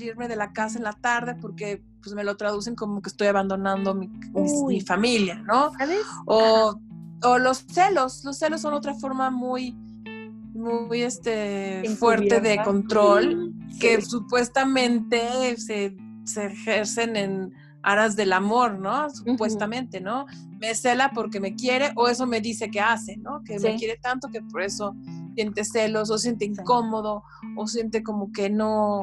[0.01, 3.27] salirme de la casa en la tarde porque pues me lo traducen como que estoy
[3.27, 4.11] abandonando mi,
[4.67, 5.73] mi, familia, ¿no?
[5.77, 6.01] ¿Sabes?
[6.25, 6.81] O
[7.23, 9.73] o los celos, los celos son otra forma muy,
[10.55, 19.09] muy este, fuerte de control que supuestamente se, ejercen en aras del amor, ¿no?
[19.11, 20.27] Supuestamente, ¿no?
[20.59, 23.43] Me cela porque me quiere o eso me dice que hace, ¿no?
[23.43, 24.95] Que me quiere tanto que por eso
[25.35, 27.23] siente celos o siente incómodo
[27.57, 29.01] o siente como que no,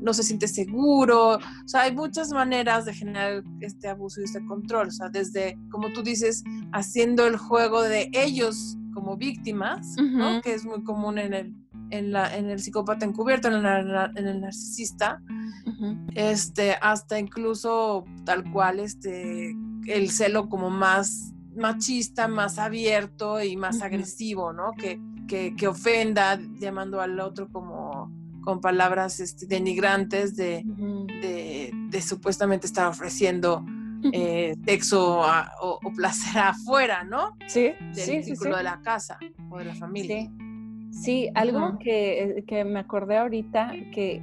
[0.00, 1.36] no se siente seguro.
[1.36, 4.88] O sea, hay muchas maneras de generar este abuso y este control.
[4.88, 6.42] O sea, desde, como tú dices,
[6.72, 10.40] haciendo el juego de ellos como víctimas, ¿no?
[10.40, 11.54] Que es muy común en el,
[11.90, 15.22] en, la, en el psicópata encubierto, en, en el narcisista,
[16.14, 23.82] este, hasta incluso tal cual este, el celo como más machista, más abierto y más
[23.82, 24.72] agresivo, ¿no?
[24.72, 28.12] Que, que, que ofenda llamando al otro como
[28.50, 30.64] con palabras este, denigrantes de,
[31.22, 33.64] de, supuestamente estar ofreciendo
[34.12, 35.22] eh, sexo
[35.62, 37.36] o, placer afuera, ¿no?
[37.46, 40.28] Sí, Del círculo de la casa o de la familia.
[40.90, 44.20] Sí, algo que, que, me acordé ahorita, que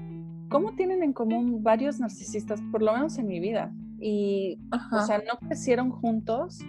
[0.50, 3.72] cómo tienen en común varios narcisistas, por lo menos en mi vida,
[4.02, 4.60] y,
[4.92, 6.60] o sea, no crecieron juntos,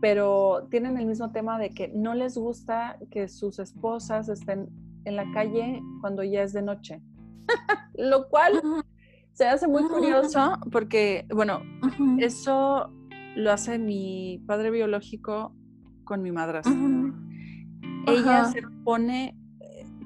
[0.00, 4.70] pero tienen el mismo tema de que no les gusta que sus esposas estén
[5.06, 7.00] en la calle cuando ya es de noche.
[7.94, 8.60] Lo cual
[9.32, 11.60] se hace muy curioso porque, bueno,
[12.18, 12.92] eso
[13.36, 15.54] lo hace mi padre biológico
[16.04, 16.74] con mi madrastra.
[18.06, 19.36] Ella se pone,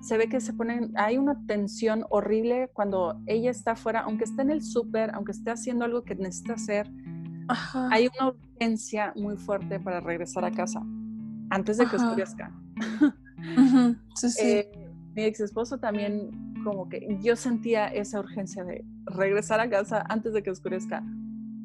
[0.01, 4.43] se ve que se pone, hay una tensión horrible cuando ella está afuera, aunque esté
[4.43, 6.91] en el súper, aunque esté haciendo algo que necesita hacer,
[7.91, 10.83] hay una urgencia muy fuerte para regresar a casa
[11.51, 12.53] antes de que oscurezca.
[14.43, 14.80] Eh,
[15.15, 16.31] mi ex esposo también
[16.65, 21.03] como que yo sentía esa urgencia de regresar a casa antes de que oscurezca.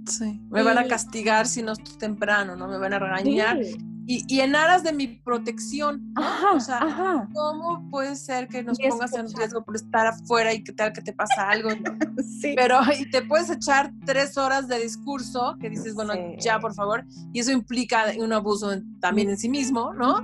[0.08, 2.68] Sí, me van a castigar si no estoy temprano, ¿no?
[2.68, 3.60] Me van a regañar.
[4.08, 6.14] Y, en aras de mi protección,
[6.54, 10.74] o sea, ¿cómo puede ser que nos pongas en riesgo por estar afuera y que
[10.74, 11.70] tal que te pasa algo?
[12.39, 12.54] sí.
[12.56, 17.04] Pero y te puedes echar tres horas de discurso que dices, bueno, ya por favor,
[17.34, 20.22] y eso implica un abuso también en sí mismo, ¿no?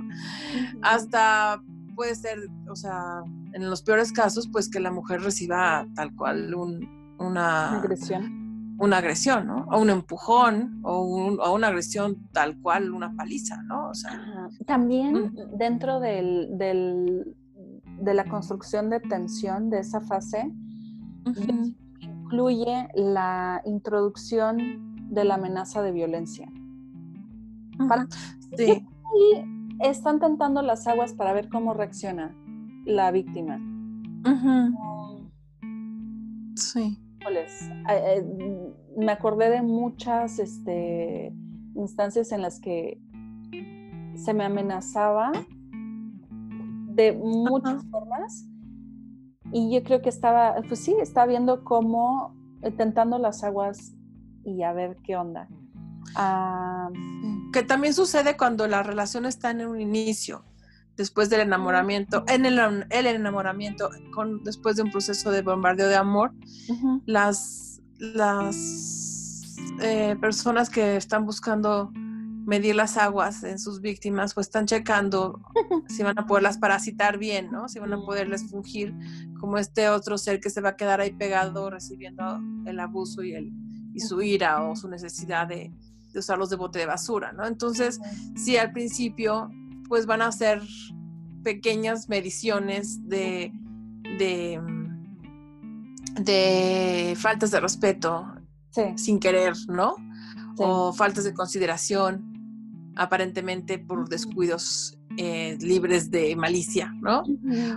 [0.82, 1.60] Hasta
[1.94, 2.38] puede ser,
[2.68, 3.22] o sea,
[3.52, 6.54] en los peores casos, pues que la mujer reciba tal cual
[7.18, 8.42] una agresión
[8.82, 9.66] una agresión, ¿no?
[9.70, 13.90] O un empujón, o, una agresión tal cual, una paliza, ¿no?
[13.90, 20.50] O sea, También dentro del, de la construcción de tensión de esa fase,
[22.00, 26.48] incluye la introducción de la amenaza de violencia.
[28.56, 28.84] sí.
[29.14, 32.34] Y están tentando las aguas para ver cómo reacciona
[32.84, 33.60] la víctima.
[36.56, 36.98] Sí.
[37.30, 37.46] Eh,
[37.88, 41.32] eh, me acordé de muchas este,
[41.74, 43.00] instancias en las que
[44.14, 45.32] se me amenazaba
[46.94, 48.46] de muchas formas
[49.52, 53.94] y yo creo que estaba, pues sí, estaba viendo cómo, eh, tentando las aguas
[54.44, 55.48] y a ver qué onda.
[56.16, 56.88] Ah,
[57.52, 60.44] que también sucede cuando la relación está en un inicio
[60.96, 65.96] después del enamoramiento, en el, el enamoramiento, con, después de un proceso de bombardeo de
[65.96, 66.32] amor,
[67.06, 74.66] las, las eh, personas que están buscando medir las aguas en sus víctimas, pues están
[74.66, 75.40] checando
[75.88, 77.68] si van a poderlas parasitar bien, ¿no?
[77.68, 78.94] Si van a poderles fungir
[79.38, 83.34] como este otro ser que se va a quedar ahí pegado recibiendo el abuso y,
[83.34, 83.52] el,
[83.94, 85.72] y su ira o su necesidad de,
[86.12, 87.46] de usarlos de bote de basura, ¿no?
[87.46, 88.00] Entonces,
[88.36, 89.50] si al principio
[89.88, 90.62] pues van a hacer
[91.42, 93.52] pequeñas mediciones de,
[94.18, 94.60] de,
[96.20, 98.26] de faltas de respeto
[98.96, 99.96] sin querer, ¿no?
[100.56, 107.22] O faltas de consideración, aparentemente por descuidos eh, libres de malicia, ¿no?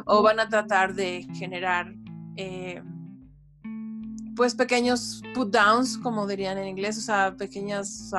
[0.06, 1.94] O van a tratar de generar
[2.38, 2.82] eh,
[4.36, 8.12] pues pequeños put downs, como dirían en inglés, o sea, pequeñas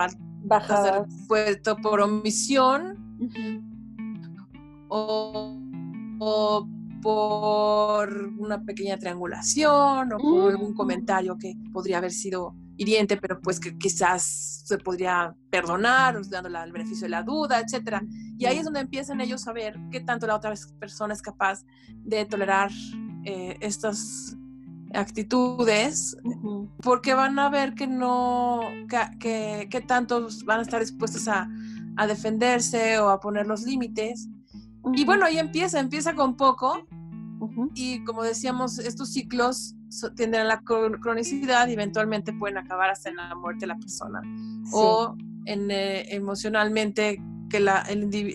[0.43, 1.07] bajadas
[1.83, 2.97] por omisión
[4.89, 6.69] o,
[7.03, 10.77] por una pequeña triangulación o por algún mm.
[10.77, 16.73] comentario que podría haber sido hiriente, pero pues que quizás se podría perdonar, dándole el
[16.73, 18.03] beneficio de la duda, etc.
[18.39, 21.65] Y ahí es donde empiezan ellos a ver qué tanto la otra persona es capaz
[21.89, 22.71] de tolerar
[23.25, 24.37] eh, estas
[24.97, 26.17] actitudes,
[26.83, 28.61] porque van a ver que no,
[29.21, 31.49] que, que, tanto van a estar dispuestos a,
[31.97, 34.29] a defenderse o a poner los límites
[34.95, 36.87] y bueno, ahí empieza, empieza con poco.
[37.75, 39.75] Y como decíamos, estos ciclos
[40.17, 44.23] tienden a la cronicidad y eventualmente pueden acabar hasta en la muerte de la persona.
[44.73, 47.21] O en, eh, emocionalmente
[47.51, 47.87] que la,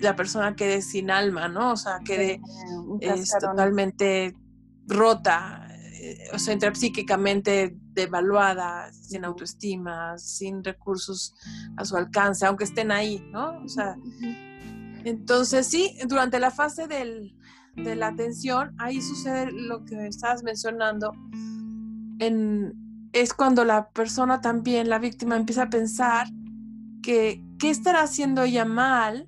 [0.01, 1.71] la, persona quede sin alma, ¿no?
[1.71, 2.41] O sea, quede
[3.41, 4.35] totalmente
[4.87, 5.60] rota,
[6.33, 11.35] o sea, intrapsíquicamente devaluada, sin autoestima, sin recursos
[11.77, 13.61] a su alcance, aunque estén ahí, ¿no?
[13.63, 13.95] O sea,
[15.03, 21.11] entonces, sí, durante la fase de la atención, ahí sucede lo que estabas mencionando.
[23.13, 26.27] es cuando la persona también, la víctima, empieza a pensar
[27.01, 29.27] que qué estará haciendo ella mal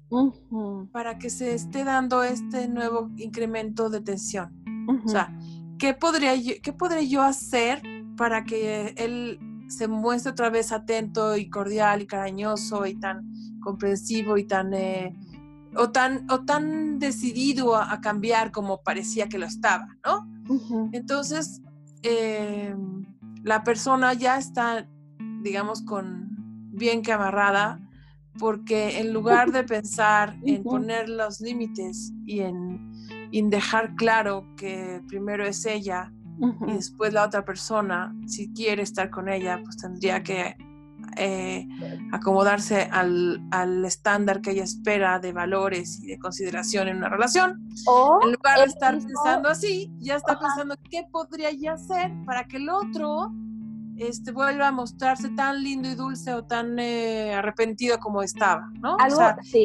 [0.92, 4.64] para que se esté dando este nuevo incremento de tensión.
[5.06, 5.36] O sea,
[5.84, 7.82] ¿qué podría, yo, ¿qué podré yo hacer
[8.16, 14.38] para que él se muestre otra vez atento y cordial y cariñoso y tan comprensivo
[14.38, 15.14] y tan eh,
[15.76, 20.26] o tan, o tan decidido a, cambiar como parecía que lo estaba, ¿no?
[20.94, 21.62] Entonces,
[22.02, 23.06] em,
[23.44, 24.88] la persona ya está,
[25.42, 26.30] digamos, con,
[26.72, 27.82] bien que amarrada,
[28.40, 32.93] porque en lugar de pensar en poner los límites y en,
[33.40, 36.12] en dejar claro que primero es ella
[36.68, 40.56] y después la otra persona, si quiere estar con ella, pues tendría que
[41.16, 41.68] eh,
[42.12, 47.62] acomodarse al, al, estándar que ella espera de valores y de consideración en una relación.
[47.86, 52.46] O en lugar de estar pensando así, ya está pensando qué podría ya hacer para
[52.46, 53.32] que el otro
[53.98, 58.98] este, vuelva a mostrarse tan lindo y dulce o tan eh, arrepentido como estaba, ¿no?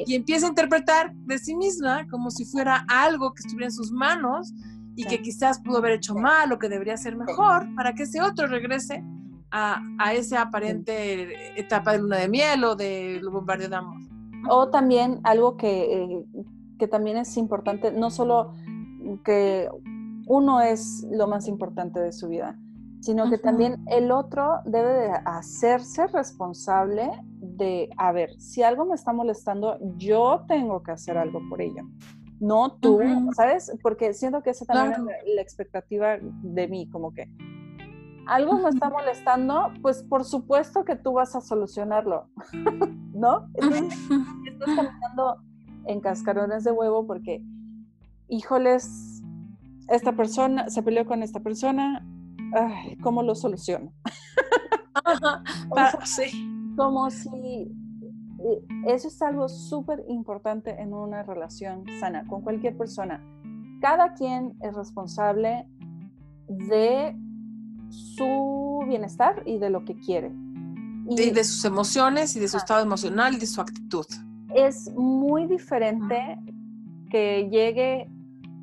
[0.07, 3.91] Y empieza a interpretar de sí misma como si fuera algo que estuviera en sus
[3.91, 4.53] manos
[4.97, 8.21] y que quizás pudo haber hecho mal o que debería ser mejor para que ese
[8.21, 9.03] otro regrese
[9.51, 13.99] a, a esa aparente etapa de luna de miel o de bombardeo de amor.
[14.51, 16.25] O también algo que, eh,
[16.79, 18.53] que también es importante, no solo
[19.25, 19.69] que
[20.27, 22.59] uno es lo más importante de su vida,
[23.09, 28.97] sino que también el otro debe de hacerse responsable de, a ver, si algo me
[28.97, 31.89] está molestando, yo tengo que hacer algo por ello.
[32.39, 33.01] No tú,
[33.35, 33.73] ¿sabes?
[33.83, 37.31] Porque siento que esa también es la expectativa de mí, como que,
[38.27, 42.27] algo me está molestando, pues por supuesto que tú vas a solucionarlo,
[43.15, 43.47] ¿no?
[43.55, 45.39] estás caminando
[45.87, 47.43] en cascarones de huevo porque,
[48.29, 49.23] híjoles,
[49.89, 52.05] esta persona se peleó con esta persona,
[53.03, 53.93] ¿cómo lo soluciono?
[56.77, 57.73] Como si
[58.41, 63.21] eh, eso es algo súper importante en una relación sana con cualquier persona.
[63.81, 65.67] Cada quien es responsable
[66.49, 67.17] de
[67.89, 70.33] su bienestar y de lo que quiere.
[71.11, 74.05] Y de, sus emociones y de su estado emocional y de su actitud.
[74.55, 76.39] Es muy diferente
[77.11, 78.11] que llegue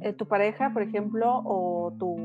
[0.01, 2.15] eh, tu pareja, por ejemplo, o tu,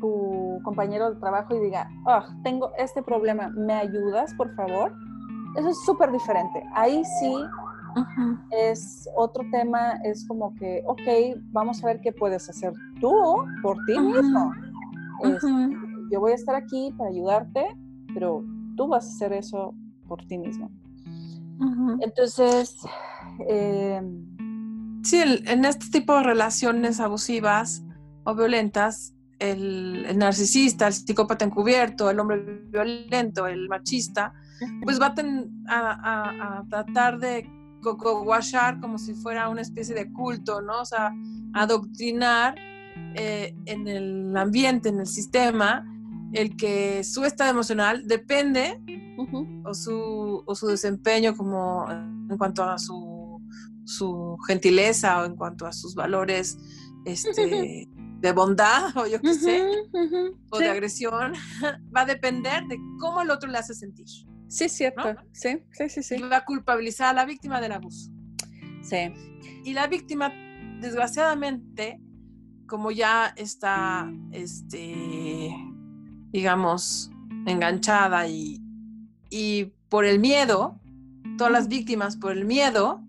[0.00, 4.92] tu compañero de trabajo y diga, oh, tengo este problema, ¿me ayudas, por favor?
[5.56, 6.62] Eso es súper diferente.
[6.74, 7.34] Ahí sí
[8.50, 13.76] es otro tema, es como que, ok, vamos a ver qué puedes hacer tú por
[13.86, 14.52] ti mismo
[16.12, 17.66] yo voy a estar aquí para ayudarte,
[18.12, 18.44] pero
[18.76, 19.74] tú vas a hacer eso
[20.06, 20.70] por ti mismo.
[22.00, 22.76] Entonces,
[23.48, 27.82] em, sí, en este tipo de relaciones abusivas
[28.24, 34.32] o violentas, el, narcisista, el psicópata encubierto, el hombre violento, el machista,
[34.84, 35.14] pues va
[35.68, 40.82] a, a, tratar de coco-washar como si fuera una especie de culto, ¿no?
[40.82, 41.12] O sea,
[41.54, 42.54] adoctrinar
[43.16, 45.84] eh, en el ambiente, en el sistema,
[46.32, 48.80] el que su estado emocional depende
[49.64, 53.40] o, su, o, su, desempeño como en cuanto a su,
[53.84, 56.58] su, gentileza o en cuanto a sus valores
[57.04, 57.88] este,
[58.22, 59.66] de bondad o yo qué sé,
[60.50, 61.32] o de agresión,
[61.94, 64.06] va a depender de cómo el otro le hace sentir.
[64.48, 65.16] Sí, cierto.
[65.32, 66.14] Sí, sí, sí, sí.
[66.16, 68.10] Y va a culpabilizar a la víctima del abuso.
[68.82, 69.12] Sí.
[69.64, 70.30] Y la víctima,
[70.80, 72.00] desgraciadamente,
[72.66, 75.54] como ya está, este,
[76.32, 77.10] digamos,
[77.46, 78.60] enganchada y,
[79.30, 80.78] y por el miedo,
[81.38, 83.02] todas las víctimas por el miedo,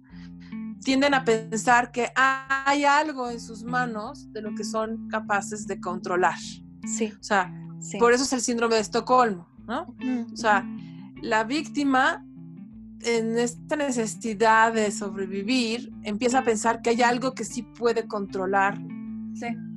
[0.84, 5.80] tienden a pensar que hay algo en sus manos de lo que son capaces de
[5.80, 6.38] controlar.
[6.86, 7.14] Sí.
[7.20, 7.54] O sea,
[8.00, 9.96] por eso es el síndrome de Estocolmo, ¿no?
[10.32, 10.66] O sea,
[11.22, 12.26] la víctima
[13.02, 18.80] en esta necesidad de sobrevivir empieza a pensar que hay algo que sí puede controlar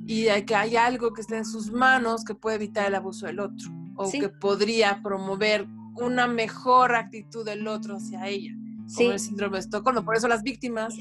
[0.05, 3.39] y que hay algo que está en sus manos que puede evitar el abuso del
[3.39, 8.53] otro o que podría promover una mejor actitud del otro hacia ella.
[8.95, 10.03] Como el síndrome de Estocolmo.
[10.03, 10.95] Por eso las víctimas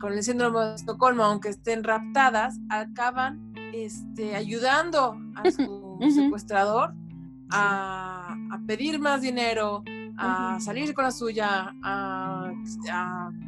[0.00, 6.94] con el síndrome de Estocolmo, aunque estén raptadas, acaban este, ayudando a su secuestrador
[7.50, 8.36] a,
[8.66, 9.82] pedir más dinero,
[10.16, 11.74] a salir con la suya,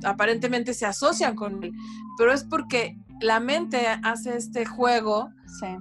[0.04, 1.72] aparentemente se asocian con él,
[2.18, 5.30] pero es porque la mente hace este juego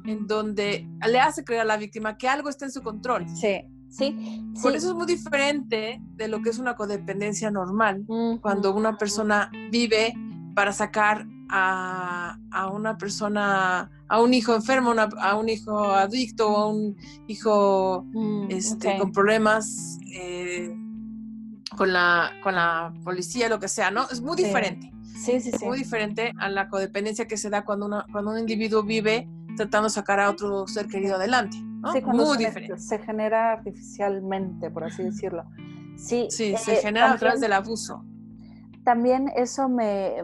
[0.06, 3.28] en donde le hace creer a la víctima que algo está en su control.
[3.28, 3.62] Sí,
[3.94, 4.44] sí.
[4.62, 8.06] Por eso es muy diferente de lo que es una codependencia normal,
[8.42, 10.14] cuando una persona vive
[10.56, 12.38] para sacar a,
[12.74, 16.96] una persona, a un hijo enfermo, a un hijo adicto, a un
[17.28, 20.76] hijo mm, este, con problemas eh,
[21.78, 24.08] con, la, con la policía, lo que sea, ¿no?
[24.10, 24.92] Es muy diferente.
[25.16, 25.66] Sí, sí, sí.
[25.66, 29.88] Muy diferente a la codependencia que se da cuando, una, cuando un individuo vive tratando
[29.88, 31.58] de sacar a otro ser querido adelante.
[31.84, 31.92] ¿No?
[31.92, 32.80] Sí, Muy se, diferente.
[32.80, 35.44] Se genera artificialmente, por así decirlo.
[35.98, 38.04] Sí, sí se eh, genera a través del abuso.
[38.84, 40.24] También eso me...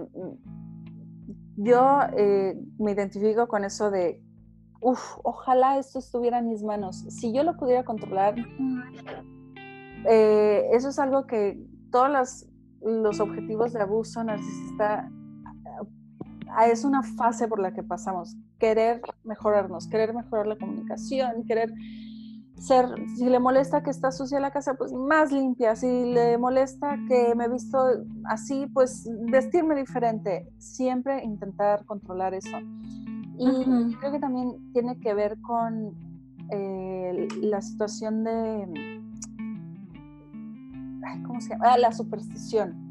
[1.57, 4.23] Yo eh, me identifico con eso de,
[4.79, 7.03] uff, ojalá esto estuviera en mis manos.
[7.09, 8.35] Si yo lo pudiera controlar,
[10.09, 12.47] eh, eso es algo que todos
[12.81, 15.11] los objetivos de abuso narcisista
[16.71, 18.37] es una fase por la que pasamos.
[18.59, 21.73] Querer mejorarnos, querer mejorar la comunicación, querer
[22.55, 22.85] ser,
[23.15, 25.75] si le molesta que está sucia la casa, pues más limpia.
[25.75, 27.77] Si le molesta que me he visto
[28.25, 30.47] así, pues vestirme diferente.
[30.57, 32.57] Siempre intentar controlar eso.
[33.37, 35.95] Y creo que también tiene que ver con
[36.51, 38.99] eh, la situación de,
[41.25, 41.73] ¿cómo se llama?
[41.73, 42.89] Ah, la superstición.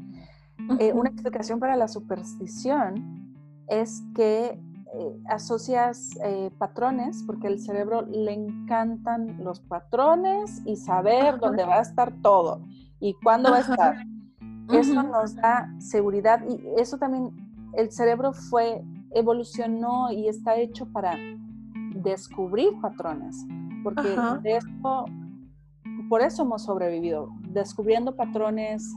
[0.79, 3.35] Eh, una explicación para la superstición
[3.67, 4.59] es que
[4.93, 6.11] eh, asocias
[6.57, 12.61] patrones, porque al cerebro le encantan los patrones y saber dónde va a estar todo
[12.99, 13.95] y cuándo va a estar.
[14.71, 17.31] Eso nos da seguridad y eso también,
[17.73, 21.15] el cerebro fue evolucionó y está hecho para
[21.95, 23.45] descubrir patrones,
[23.83, 25.05] porque de esto,
[26.07, 28.87] por eso hemos sobrevivido, descubriendo patrones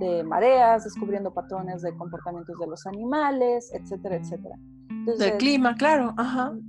[0.00, 4.56] de mareas, descubriendo patrones de comportamientos de los animales, etcétera, etcétera.
[5.06, 6.14] Del clima, claro.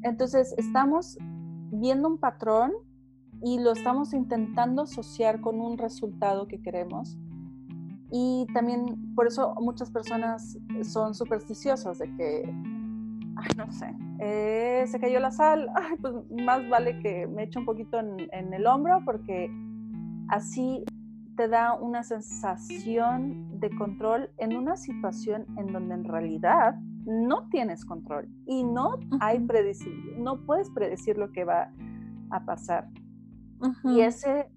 [0.03, 1.17] Entonces, estamos
[1.71, 2.71] viendo un patrón
[3.43, 7.17] y lo estamos intentando asociar con un resultado que queremos
[8.11, 12.43] y también por eso muchas personas son supersticiosas de que,
[13.35, 17.59] ay, no sé, eh, se cayó la sal, ay, pues más vale que me eche
[17.59, 19.51] un poquito en, en el hombro porque
[20.29, 20.83] así
[21.37, 26.75] te da una sensación de control en una situación en donde en realidad
[27.05, 31.71] no tienes control y no hay predecible, no puedes predecir lo que va
[32.31, 32.89] a pasar.
[33.85, 34.49] Y ese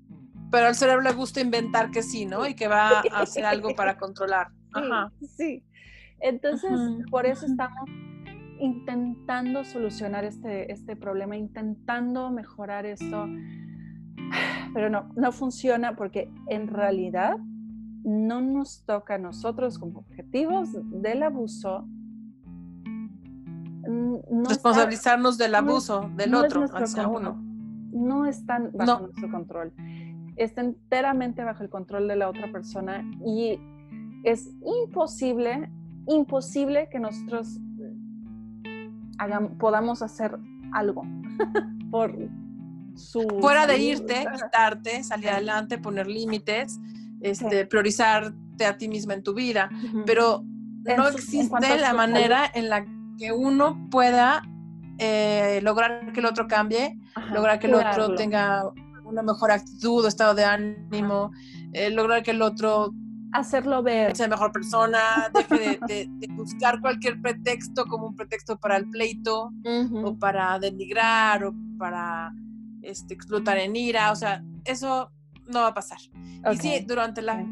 [0.51, 2.47] pero al cerebro le gusta inventar que sí, ¿no?
[2.47, 4.49] Y que va a hacer algo para controlar.
[4.72, 5.12] Ajá.
[5.37, 5.62] Sí.
[6.20, 6.72] Entonces,
[7.11, 7.89] por eso estamos
[8.59, 13.26] intentando solucionar este, este problema, intentando mejorar esto.
[14.75, 17.37] Pero no, no funciona porque en realidad
[18.05, 20.68] no nos toca a nosotros como objetivos
[21.03, 21.87] del abuso.
[24.49, 27.43] Responsabilizarnos del abuso del otro hacia uno.
[27.93, 29.73] No están bajo nuestro control
[30.45, 33.59] está enteramente bajo el control de la otra persona y
[34.25, 35.71] es imposible,
[36.07, 37.59] imposible que nosotros
[39.59, 40.39] podamos hacer
[40.73, 41.03] algo
[41.91, 42.16] por
[42.97, 43.26] su...
[43.41, 46.78] Fuera de irte, quitarte, salir adelante, poner límites,
[47.20, 49.70] este, priorizarte a ti misma en tu vida,
[50.07, 50.45] pero
[50.97, 52.84] no existe la manera en la
[53.18, 54.43] que uno pueda
[54.99, 56.99] eh, lograr que el otro cambie,
[57.32, 58.64] lograr que el otro tenga
[59.05, 61.30] una mejor actitud o estado de ánimo,
[61.72, 62.93] eh, lograr que el otro
[63.32, 64.16] hacerlo ver.
[64.16, 69.51] Sea mejor persona, deje de, buscar cualquier pretexto como un pretexto para el pleito
[70.05, 72.32] o para denigrar o para
[72.83, 74.12] este, explotar en ira.
[74.12, 75.11] O sea, eso
[75.47, 75.99] no va a pasar.
[76.53, 77.45] Y sí, durante la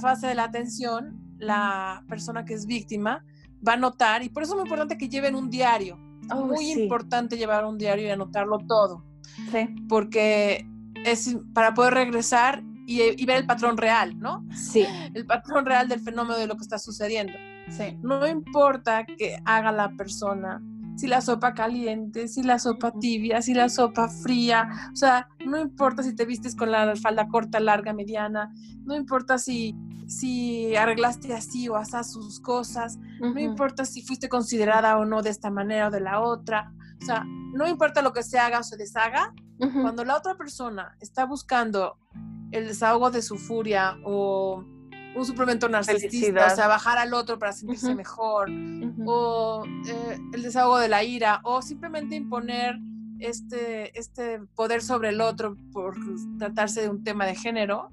[0.00, 3.24] fase de la atención, la persona que es víctima
[3.66, 5.98] va a notar, y por eso es muy importante que lleven un diario.
[6.30, 9.04] Oh, muy importante llevar un diario y anotarlo todo.
[9.50, 9.74] Sí.
[9.88, 10.66] Porque
[11.04, 14.44] es para poder regresar y, ver el patrón real, ¿no?
[14.54, 14.84] Sí.
[15.14, 17.34] El patrón real del fenómeno de lo que está sucediendo.
[17.68, 17.98] Sí.
[18.02, 20.62] No importa que haga la persona,
[20.98, 25.56] si la sopa caliente, si la sopa tibia, si la sopa fría, o sea, no
[25.56, 28.52] importa si te vistes con la falda corta, larga, mediana,
[28.84, 29.76] no importa si,
[30.08, 35.30] si arreglaste así o así sus cosas, no importa si fuiste considerada o no de
[35.30, 37.24] esta manera o de la otra, o sea,
[37.54, 41.96] no importa lo que se haga o se deshaga, cuando la otra persona está buscando
[42.50, 44.64] el desahogo de su furia o
[45.18, 48.48] un suplemento narcisista, o sea, bajar al otro para sentirse mejor,
[49.06, 52.78] o eh, el desahogo de la ira, o simplemente imponer
[53.18, 55.96] este, este poder sobre el otro por
[56.38, 57.90] tratarse de un tema de género,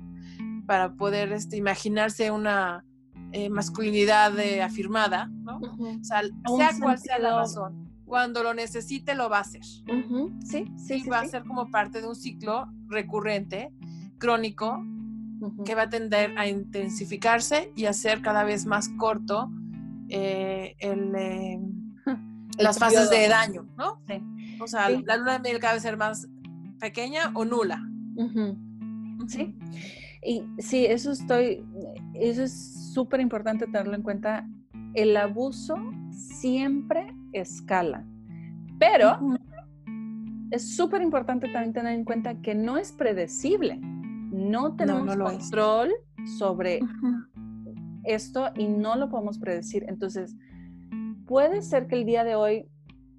[0.68, 2.84] para poder este, imaginarse una
[3.32, 5.58] eh, masculinidad eh, afirmada, ¿no?
[5.58, 6.22] O sea,
[6.58, 9.64] sea cual sea la razón cuando lo necesite lo va a hacer.
[9.64, 11.04] Sí, sí.
[11.06, 13.74] Y va a ser como parte de un ciclo recurrente,
[14.20, 14.80] crónico,
[15.66, 19.50] que va a tender a intensificarse y a ser cada vez más corto
[20.10, 21.60] eh, eh,
[22.58, 24.02] las fases de daño, ¿no?
[24.08, 24.22] Sí.
[24.62, 26.28] O sea, la luna de miel cada vez ser más
[26.80, 27.82] pequeña o nula.
[29.28, 29.56] Sí.
[30.24, 31.64] Y sí, eso estoy,
[32.14, 34.48] eso es súper importante tenerlo en cuenta.
[34.94, 35.78] El abuso
[36.12, 38.06] siempre escala.
[38.80, 39.20] Pero
[40.52, 43.80] es súper importante también tener en cuenta que no es predecible.
[44.36, 45.94] No tenemos control
[46.38, 46.82] sobre
[48.04, 49.86] esto y no lo podemos predecir.
[49.88, 50.36] Entonces,
[51.26, 52.68] puede ser que el día de hoy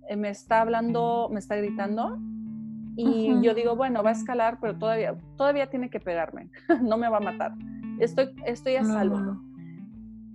[0.08, 2.18] eh, me está hablando, me está gritando
[2.96, 6.50] Y yo digo, bueno, va a escalar, pero todavía, todavía tiene que pegarme,
[6.82, 7.52] no me va a matar.
[7.98, 9.40] Estoy, estoy a salvo.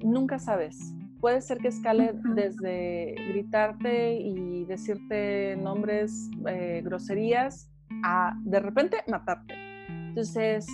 [0.03, 0.95] Nunca sabes.
[1.19, 7.69] Puede ser que escale desde gritarte y decirte nombres, eh, groserías,
[8.03, 9.70] a de repente matarte.
[10.11, 10.67] Entonces...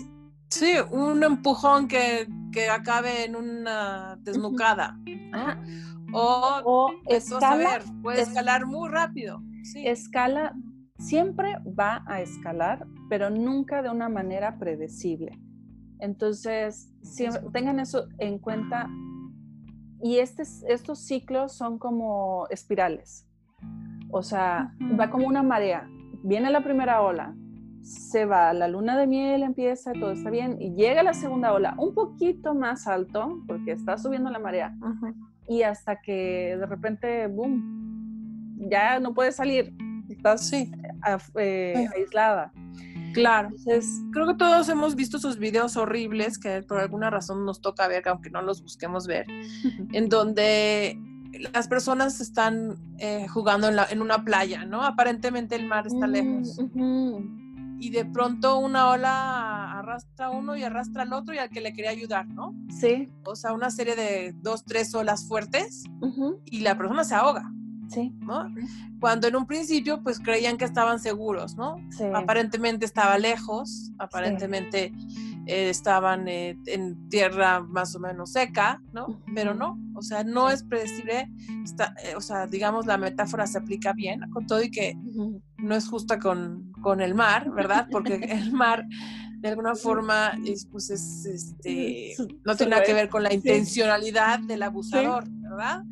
[0.50, 4.98] Sí, un empujón que, que acabe en una desnucada.
[6.12, 9.42] O, o escala, puede escalar muy rápido.
[9.76, 10.56] Escala,
[10.98, 15.38] siempre va a escalar, pero nunca de una manera predecible.
[16.00, 16.92] Entonces,
[17.54, 18.90] tengan eso en cuenta.
[20.02, 23.28] Y este, estos ciclos son como espirales.
[24.10, 25.88] O sea, va como una marea.
[26.24, 27.36] Viene la primera ola,
[27.88, 31.74] se va, la luna de miel empieza, todo está bien, y llega la segunda ola,
[31.78, 34.76] un poquito más alto, porque está subiendo la marea,
[35.48, 39.74] y hasta que de repente, boom, ya no puedes salir,
[40.10, 42.52] estás eh, aislada.
[43.14, 43.48] Claro.
[43.48, 47.88] Entonces, creo que todos hemos visto esos videos horribles que por alguna razón nos toca
[47.88, 49.26] ver, aunque no los busquemos ver,
[49.94, 51.00] en donde
[51.54, 54.84] las personas están eh, jugando en, en, una playa, ¿no?
[54.84, 56.60] Aparentemente el mar está lejos.
[57.80, 61.62] Y de pronto una ola arrastra a uno y arrastra al otro y al que
[61.62, 62.56] le quería ayudar, ¿no?
[62.70, 63.10] Sí.
[63.26, 65.84] O sea, una serie de dos, tres olas fuertes
[66.46, 67.52] y la persona se ahoga.
[67.88, 68.14] Sí.
[68.20, 68.54] ¿no?
[69.00, 71.78] Cuando en un principio pues creían que estaban seguros, ¿no?
[71.90, 72.04] Sí.
[72.14, 74.92] Aparentemente estaba lejos, aparentemente
[75.48, 79.22] eh, estaban eh, en tierra más o menos seca, ¿no?
[79.34, 81.30] Pero no, o sea, no es predecible,
[81.64, 84.98] está, eh, o sea, digamos la metáfora se aplica bien con todo y que
[85.58, 87.88] no es justa con, con el mar, ¿verdad?
[87.90, 88.86] Porque el mar
[89.40, 94.40] de alguna forma es, pues es, este, no tiene nada que ver con la intencionalidad
[94.40, 95.84] del abusador, ¿verdad?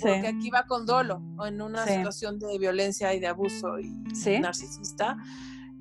[0.00, 3.90] Porque aquí va con dolo, en una situación de violencia y de abuso y
[4.40, 5.16] narcisista,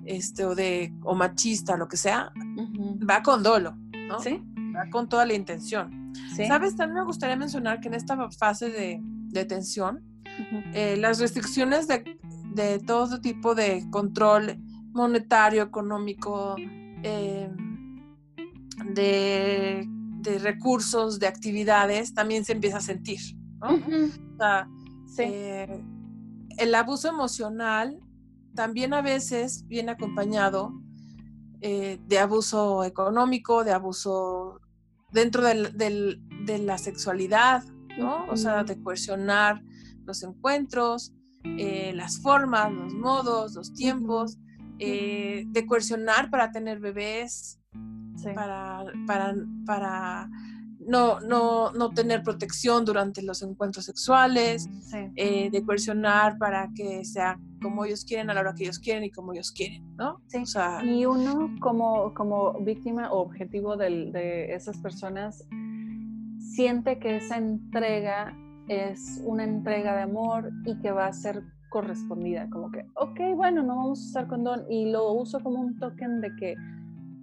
[0.06, 2.32] este, o de, o machista, lo que sea,
[3.10, 3.76] va con dolo,
[4.08, 4.20] ¿no?
[4.20, 4.42] Sí.
[4.76, 6.14] Va con toda la intención.
[6.48, 6.76] ¿Sabes?
[6.76, 10.04] También me gustaría mencionar que en esta fase de, de tensión,
[10.74, 12.20] eh, las restricciones de,
[12.54, 14.58] de, todo tipo de control
[14.92, 16.56] monetario, económico,
[17.04, 17.50] eh,
[18.94, 23.20] de, de, recursos, de actividades, también se empieza a sentir.
[23.60, 23.76] ¿no?
[23.76, 24.68] o sea,
[25.18, 25.84] eh,
[26.58, 28.00] el abuso emocional
[28.60, 30.74] también a veces viene acompañado
[31.62, 34.60] eh, de abuso económico, de abuso
[35.14, 37.64] dentro del, de la sexualidad,
[37.98, 38.26] ¿no?
[38.26, 39.64] O sea, de coercionar
[40.04, 41.14] los encuentros,
[41.46, 44.38] eh, las formas, los modos, los tiempos,
[44.78, 47.62] eh, de coercionar para tener bebés,
[48.36, 49.36] para, para,
[49.66, 50.30] para
[50.90, 54.68] no, no, no tener protección durante los encuentros sexuales,
[55.16, 59.04] eh, de coercionar para que sea como ellos quieren a la hora que ellos quieren
[59.04, 60.22] y como ellos quieren, ¿no?
[60.28, 60.44] Sí.
[60.86, 65.46] y uno como, como víctima o objetivo de esas personas
[66.40, 68.36] siente que esa entrega
[68.68, 73.62] es una entrega de amor y que va a ser correspondida, como que, ok, bueno,
[73.62, 76.56] no vamos a usar condón y lo uso como un token de que,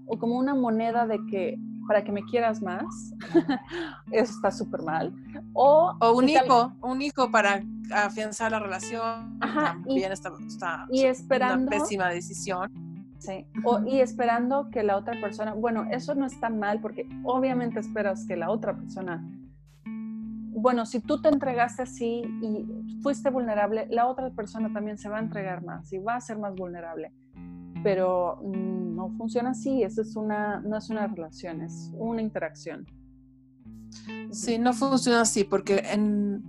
[0.06, 3.12] o como una moneda de que para que me quieras más,
[4.10, 5.14] eso está súper mal.
[5.52, 7.62] O, un hijo, un hijo para
[7.92, 12.70] afianzar la relación, también está, y esperando, una pésima decisión.
[13.18, 13.46] Sí,
[13.86, 18.36] y esperando que la otra persona, bueno, eso no está mal porque obviamente esperas que
[18.36, 19.24] la otra persona,
[19.84, 25.16] bueno, si tú te entregaste así y fuiste vulnerable, la otra persona también se va
[25.16, 27.12] a entregar más y va a ser más vulnerable
[27.86, 32.84] pero mm, no funciona así, eso es una, no es una relación, es una interacción.
[34.32, 36.42] Sí, no funciona así, porque en,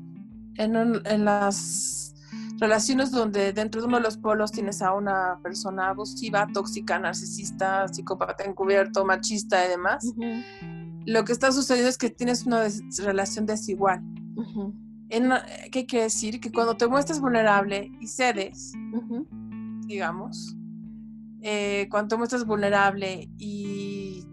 [0.55, 2.15] en, las
[2.57, 7.87] relaciones donde dentro de uno de los polos tienes a una persona abusiva, tóxica, narcisista,
[7.87, 10.11] psicópata encubierto, machista y demás,
[11.05, 12.63] lo que está sucediendo es que tienes una
[13.03, 14.01] relación desigual.
[15.71, 16.39] ¿Qué quiere decir?
[16.39, 18.73] Que cuando te muestras vulnerable y cedes,
[19.85, 20.56] digamos,
[21.41, 24.25] eh, cuanto muestras vulnerable y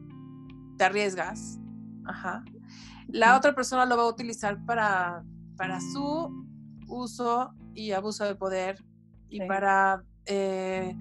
[0.78, 1.58] te arriesgas,
[3.08, 5.22] la otra persona lo va a utilizar para,
[5.56, 6.46] para su
[6.88, 8.82] uso y abuso de poder
[9.28, 10.96] y para eh,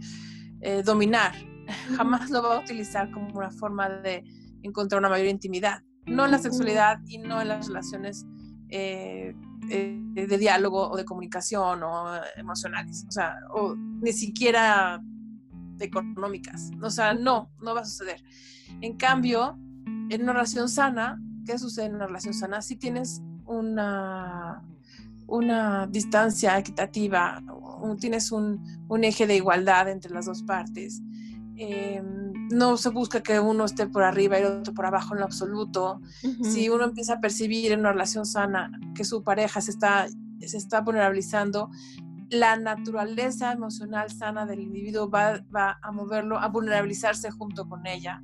[0.62, 1.34] eh, dominar.
[1.97, 4.24] Jamás lo va a utilizar como una forma de
[4.62, 8.26] encontrar una mayor intimidad, no en la sexualidad y no en las relaciones
[8.68, 14.99] de diálogo o de comunicación o emocionales, o sea, o ni siquiera
[15.80, 16.71] económicas.
[16.82, 18.24] O sea, no, no va a suceder.
[18.82, 19.57] En cambio,
[20.09, 22.61] en una relación sana, ¿qué sucede en una relación sana?
[22.61, 24.63] Si tienes una,
[25.28, 27.41] una distancia equitativa,
[27.99, 28.61] tienes un,
[29.01, 31.01] eje de igualdad entre las dos partes.
[31.55, 35.19] Em, no se busca que uno esté por arriba y el otro por abajo en
[35.19, 36.01] lo absoluto.
[36.43, 40.07] Si uno empieza a percibir en una relación sana que su pareja se está,
[40.39, 41.69] se está vulnerabilizando,
[42.34, 45.43] la naturaleza emocional sana del individuo va,
[45.81, 48.23] a moverlo a vulnerabilizarse junto con ella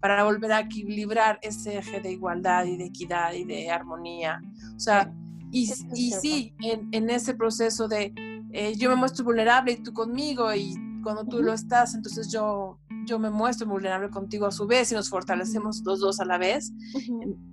[0.00, 4.40] para volver a equilibrar ese eje de igualdad y de equidad y de armonía.
[4.76, 5.12] O sea,
[5.50, 8.14] y, y sí, en, ese proceso de
[8.52, 12.78] eh, yo me muestro vulnerable y tú conmigo y cuando tú lo estás, entonces yo,
[13.04, 16.38] yo me muestro vulnerable contigo a su vez y nos fortalecemos los dos a la
[16.38, 16.72] vez.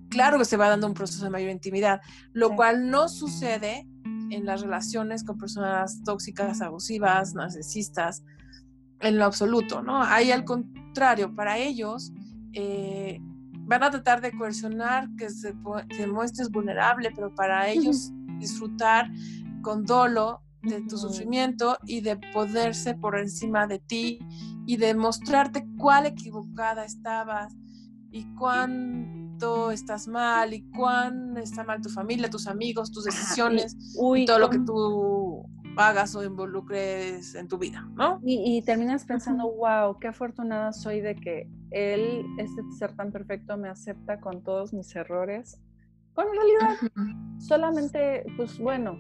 [0.10, 2.02] Claro que se va dando un proceso de mayor intimidad,
[2.34, 3.88] lo cual no sucede
[4.30, 8.24] en las relaciones con personas tóxicas, abusivas, narcisistas,
[9.02, 10.02] en lo absoluto, ¿no?
[10.04, 12.12] Ahí al contrario, para ellos
[12.54, 13.20] eh,
[13.70, 15.54] van a tratar de coercionar que se
[15.90, 19.10] que muestres vulnerable, pero para ellos disfrutar
[19.62, 24.20] con dolo de tu sufrimiento y de poderse por encima de ti
[24.66, 27.56] y de mostrarte cuál equivocada estabas
[28.12, 28.26] y
[29.72, 33.76] estás mal y cuán está mal tu familia, tus amigos, tus decisiones
[34.16, 35.46] y, todo lo que tú
[35.78, 38.20] hagas o involucres en tu vida, ¿no?
[38.24, 43.70] Y, terminas pensando, wow, qué afortunada soy de que él, este ser tan perfecto, me
[43.70, 45.62] acepta con todos mis errores.
[46.14, 46.78] Cuando en realidad
[47.38, 49.00] solamente, pues bueno,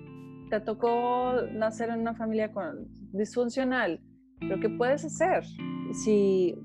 [0.50, 4.00] te tocó nacer en una familia con, disfuncional,
[4.40, 5.44] pero ¿qué puedes hacer?
[5.94, 6.56] Si,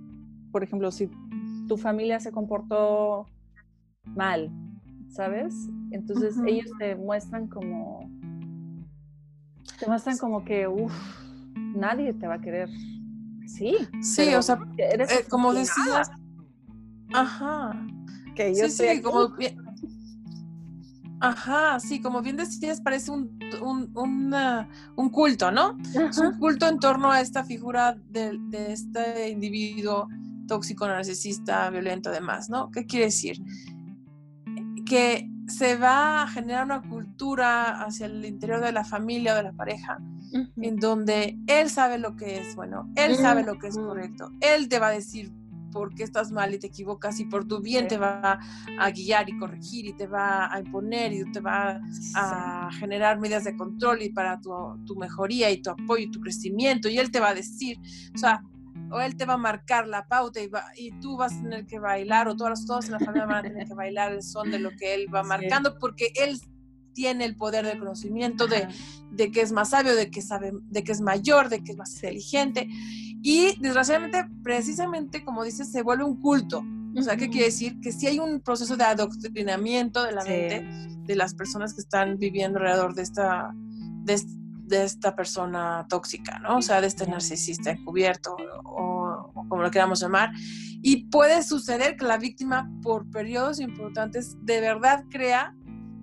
[0.52, 1.10] por ejemplo, si
[1.66, 3.26] tu familia se comportó
[4.06, 4.50] mal,
[5.08, 5.54] ¿sabes?
[5.90, 8.10] Entonces ellos te muestran como,
[9.78, 10.92] te muestran como que, uff,
[11.54, 12.68] nadie te va a querer.
[13.46, 13.76] Sí.
[14.00, 16.10] Sí, o sea, eres eh, como decías,
[17.12, 17.86] ajá.
[18.34, 19.30] Que yo sí, sí, como
[21.24, 23.38] Ajá, sí, como bien decías, parece un,
[23.94, 25.78] un, culto, ¿no?
[25.94, 28.38] Es un culto en torno a esta figura de,
[28.68, 30.08] este individuo
[30.46, 32.70] tóxico, narcisista, violento, además, ¿no?
[32.70, 33.40] ¿Qué quiere decir?
[34.86, 39.42] Que se va a generar una cultura hacia el interior de la familia o de
[39.42, 39.98] la pareja,
[40.56, 44.68] en donde él sabe lo que es bueno, él sabe lo que es correcto, él
[44.68, 45.32] te va a decir
[45.70, 48.38] porque estás mal y te equivocas y por tu bien te va
[48.78, 51.80] a guiar y corregir y te va a imponer y te va
[52.14, 54.52] a generar medidas de control y para tu,
[54.86, 57.78] tu mejoría y tu apoyo y tu crecimiento y él te va a decir,
[58.14, 58.40] o sea,
[58.94, 61.80] o él te va a marcar la pauta y, y tú vas a tener que
[61.80, 64.60] bailar o todos, todos en la familia van a tener que bailar el son de
[64.60, 66.40] lo que él va marcando porque él
[66.92, 68.68] tiene el poder de conocimiento de,
[69.10, 71.76] de, que es más sabio, de que sabe, de que es mayor, de que es
[71.76, 72.68] más inteligente.
[73.20, 76.62] Y desgraciadamente, precisamente como dices, se vuelve un culto.
[76.96, 77.80] O sea, ¿qué quiere decir?
[77.80, 80.68] Que si hay un proceso de adoctrinamiento de la mente
[81.04, 83.52] de las personas que están viviendo alrededor de esta,
[84.04, 84.14] de,
[84.70, 86.58] esta persona tóxica, ¿no?
[86.58, 90.30] O sea, de este narcisista encubierto o, o, como lo queramos llamar.
[90.82, 95.54] Y puede suceder que la víctima por periodos importantes de verdad crea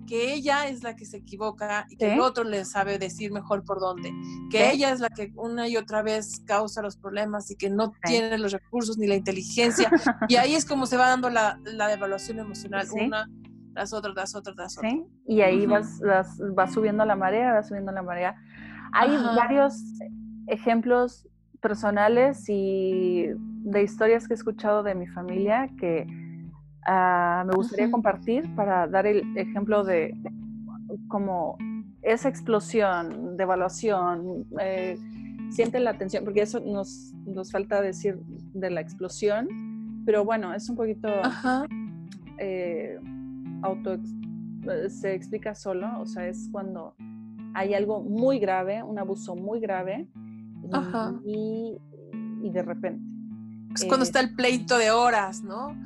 [0.06, 3.64] que ella es la que se equivoca y que el otro le sabe decir mejor
[3.64, 4.12] por dónde,
[4.50, 7.92] que ella es la que una y otra vez causa los problemas y que no
[8.04, 9.90] tiene los recursos ni la inteligencia.
[10.28, 13.26] y ahí es como se va dando la, la evaluación emocional, una
[13.72, 14.90] tras otra, tras otra, tras otra.
[15.26, 18.36] Y ahí vas, vas, subiendo la marea, vas subiendo la marea.
[18.92, 19.82] Hay varios
[20.46, 21.28] ejemplos
[21.60, 23.26] personales y
[23.64, 26.06] de historias que he escuchado de mi familia que
[26.84, 30.14] Ah, me gustaría compartir para dar el ejemplo de
[31.08, 31.56] como
[32.02, 34.98] esa explosión de evaluación, eh,
[35.50, 38.18] siente la atención, porque eso nos, nos falta decir
[38.52, 41.08] de la explosión, pero bueno, es un poquito
[42.38, 42.98] eh,
[43.62, 46.96] auto, eh, se explica solo, o sea, es cuando
[47.54, 50.08] hay algo muy grave, un abuso muy grave,
[51.24, 51.76] y,
[52.42, 53.12] y de repente
[53.74, 55.76] es cuando está el pleito de horas, ¿no?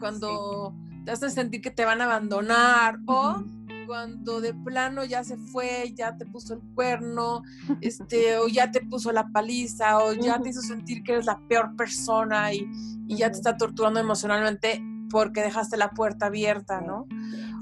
[0.00, 3.42] cuando te hace sentir que te van a abandonar o
[3.86, 7.42] cuando de plano ya se fue, ya te puso el cuerno,
[7.80, 11.40] este, o ya te puso la paliza, o ya te hizo sentir que eres la
[11.48, 12.68] peor persona y,
[13.06, 17.06] ya te está torturando emocionalmente porque dejaste la puerta abierta, ¿no?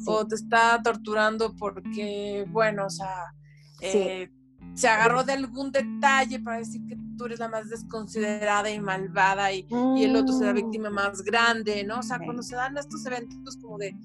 [0.07, 3.33] O te está torturando porque, bueno, o sea,
[3.81, 4.31] eh,
[4.75, 9.53] se agarró de algún detalle para decir que tú eres la más desconsiderada y malvada
[9.53, 10.57] y, el otro es la mm.
[10.57, 12.01] víctima más grande, ¿no?
[12.01, 13.97] O sea, cuando se dan estos eventos como de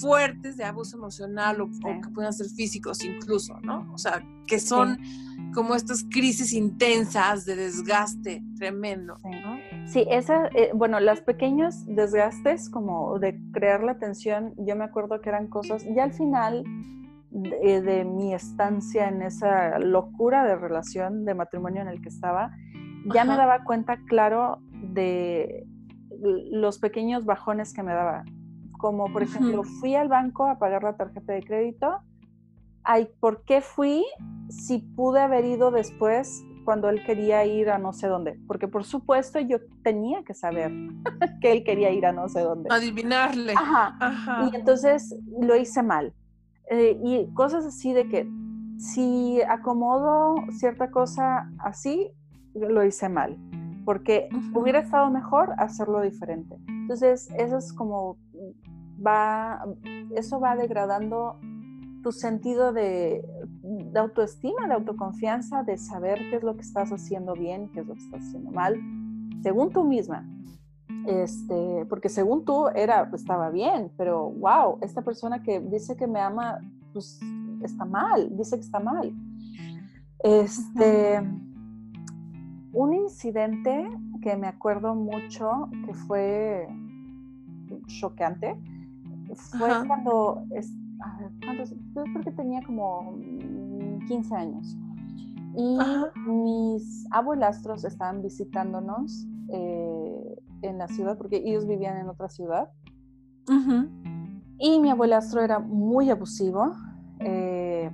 [0.00, 3.90] fuertes de abuso emocional o, que pueden ser físicos incluso, ¿no?
[3.92, 4.98] O sea, que son
[5.54, 9.16] como estas crisis intensas de desgaste tremendo.
[9.86, 15.20] Sí, esa, eh, bueno, los pequeños desgastes como de crear la tensión, yo me acuerdo
[15.20, 16.64] que eran cosas, ya al final
[17.32, 22.50] de, mi estancia en esa locura de relación, de matrimonio en el que estaba,
[23.12, 25.66] ya me daba cuenta claro de
[26.50, 28.24] los pequeños bajones que me daba.
[28.78, 31.98] Como por ejemplo, fui al banco a pagar la tarjeta de crédito.
[32.84, 34.04] Ay, ¿por qué fui
[34.48, 38.38] si pude haber ido después cuando él quería ir a no sé dónde?
[38.46, 40.72] Porque por supuesto yo tenía que saber
[41.40, 42.68] que él quería ir a no sé dónde.
[42.72, 43.54] Adivinarle.
[43.56, 44.50] Ajá.
[44.52, 46.12] Y entonces lo hice mal.
[46.70, 48.30] Eh, y cosas así de que
[48.78, 52.10] si acomodo cierta cosa así,
[52.54, 53.38] lo hice mal
[53.84, 56.56] porque hubiera estado mejor hacerlo diferente.
[56.68, 58.16] Entonces, eso es como
[59.04, 59.64] va,
[60.14, 61.38] eso va degradando
[62.02, 63.24] tu sentido de,
[63.94, 67.94] autoestima, de autoconfianza, de saber qué es lo que estás haciendo bien, qué es lo
[67.94, 68.76] que estás haciendo mal,
[69.42, 70.28] según tú misma.
[71.06, 76.20] Este, porque según tú era, estaba bien, pero wow, esta persona que dice que me
[76.20, 76.58] ama,
[76.92, 77.20] pues
[77.62, 79.12] está mal, dice que está mal.
[80.22, 81.20] Este,
[82.72, 83.90] un incidente
[84.22, 86.68] que me acuerdo mucho, que fue
[87.86, 88.56] choqueante,
[89.34, 93.18] fue cuando, yo creo que tenía como
[94.06, 94.76] 15 años.
[95.54, 95.78] Y
[96.26, 102.70] mis abuelastros estaban visitándonos eh, en la ciudad, porque ellos vivían en otra ciudad.
[104.58, 106.72] Y mi abuelastro era muy abusivo
[107.18, 107.90] eh,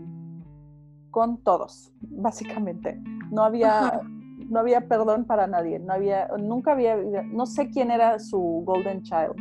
[1.11, 3.01] con todos, básicamente.
[3.31, 4.01] No había
[4.49, 9.03] no había perdón para nadie, no había, nunca había, no sé quién era su golden
[9.03, 9.35] child.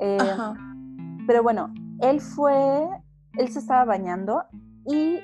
[0.00, 0.18] Eh,
[1.26, 2.88] pero bueno, él fue,
[3.34, 4.42] él se estaba bañando
[4.86, 5.20] y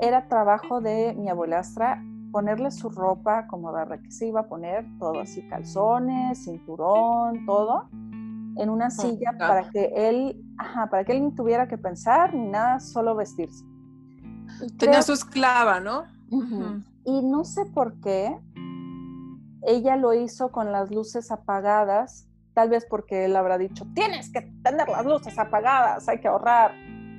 [0.00, 2.02] era trabajo de mi abuelastra
[2.34, 8.68] ponerle su ropa, acomodarla que se iba a poner, todo así, calzones, cinturón, todo, en
[8.70, 12.80] una silla para que él, ajá, para que él no tuviera que pensar ni nada,
[12.80, 13.64] solo vestirse.
[14.76, 16.06] Tenía su esclava, ¿no?
[17.04, 18.36] Y no sé por qué
[19.62, 24.40] ella lo hizo con las luces apagadas, tal vez porque él habrá dicho, tienes que
[24.64, 26.72] tener las luces apagadas, hay que ahorrar.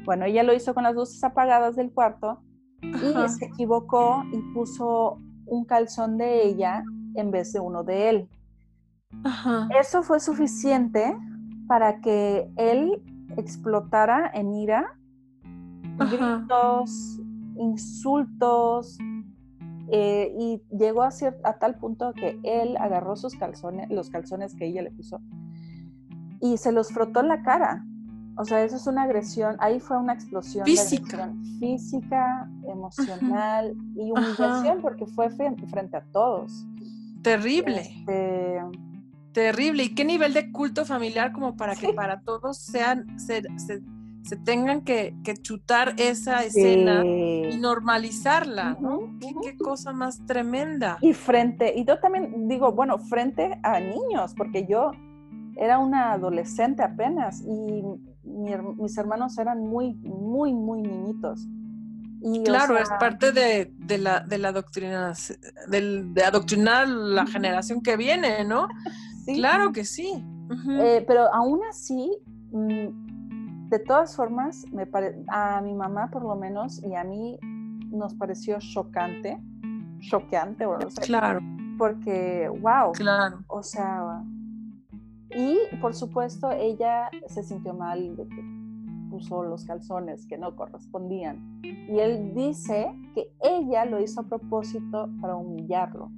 [0.04, 2.42] Bueno, ella lo hizo con las luces apagadas del cuarto
[2.94, 6.84] y se equivocó y puso un calzón de ella
[7.16, 8.30] en vez de uno de él.
[9.80, 11.18] Eso fue suficiente
[11.68, 13.02] para que él
[13.38, 14.98] explotara en ira,
[15.98, 17.20] gritos,
[17.58, 18.98] insultos,
[19.88, 21.10] eh, y llegó a,
[21.44, 25.22] a tal punto que él agarró sus calzones, los calzones que ella le puso,
[26.42, 27.86] y se los frotó en la cara.
[28.38, 34.82] O sea, eso es una agresión, ahí fue una explosión física, física emocional y humillación
[34.82, 36.66] porque fue frente, a todos.
[37.22, 37.82] Terrible.
[37.82, 38.62] Este,
[39.32, 39.84] Terrible.
[39.84, 43.44] ¿Y qué nivel de culto familiar como para que para todos sean, se,
[44.26, 49.18] se tengan que, chutar esa escena y normalizarla, ¿no?
[49.20, 50.98] ¿Qué, cosa más tremenda.
[51.02, 54.92] Y frente, y yo también digo, bueno, frente a niños, porque yo
[55.56, 57.84] era una adolescente apenas y
[58.36, 61.48] mis hermanos eran muy, muy, muy niñitos.
[62.22, 65.14] Y, claro, es parte de, la, de la doctrina,
[65.68, 68.68] de, adoctrinar la generación que viene, ¿no?
[69.26, 70.24] Claro que sí.
[70.80, 72.16] Eh, pero aún así,
[72.52, 74.88] mm, de todas formas, me
[75.30, 77.40] a mi mamá por lo menos y a mí
[77.90, 79.42] nos pareció chocante,
[80.02, 81.40] choqueante, bueno, claro.
[81.80, 83.40] porque, wow, claro.
[83.48, 84.24] o sea,
[85.36, 88.42] y por supuesto ella se sintió mal de que
[89.10, 91.62] puso los calzones que no correspondían.
[91.64, 96.10] Y él dice que ella lo hizo a propósito para humillarlo.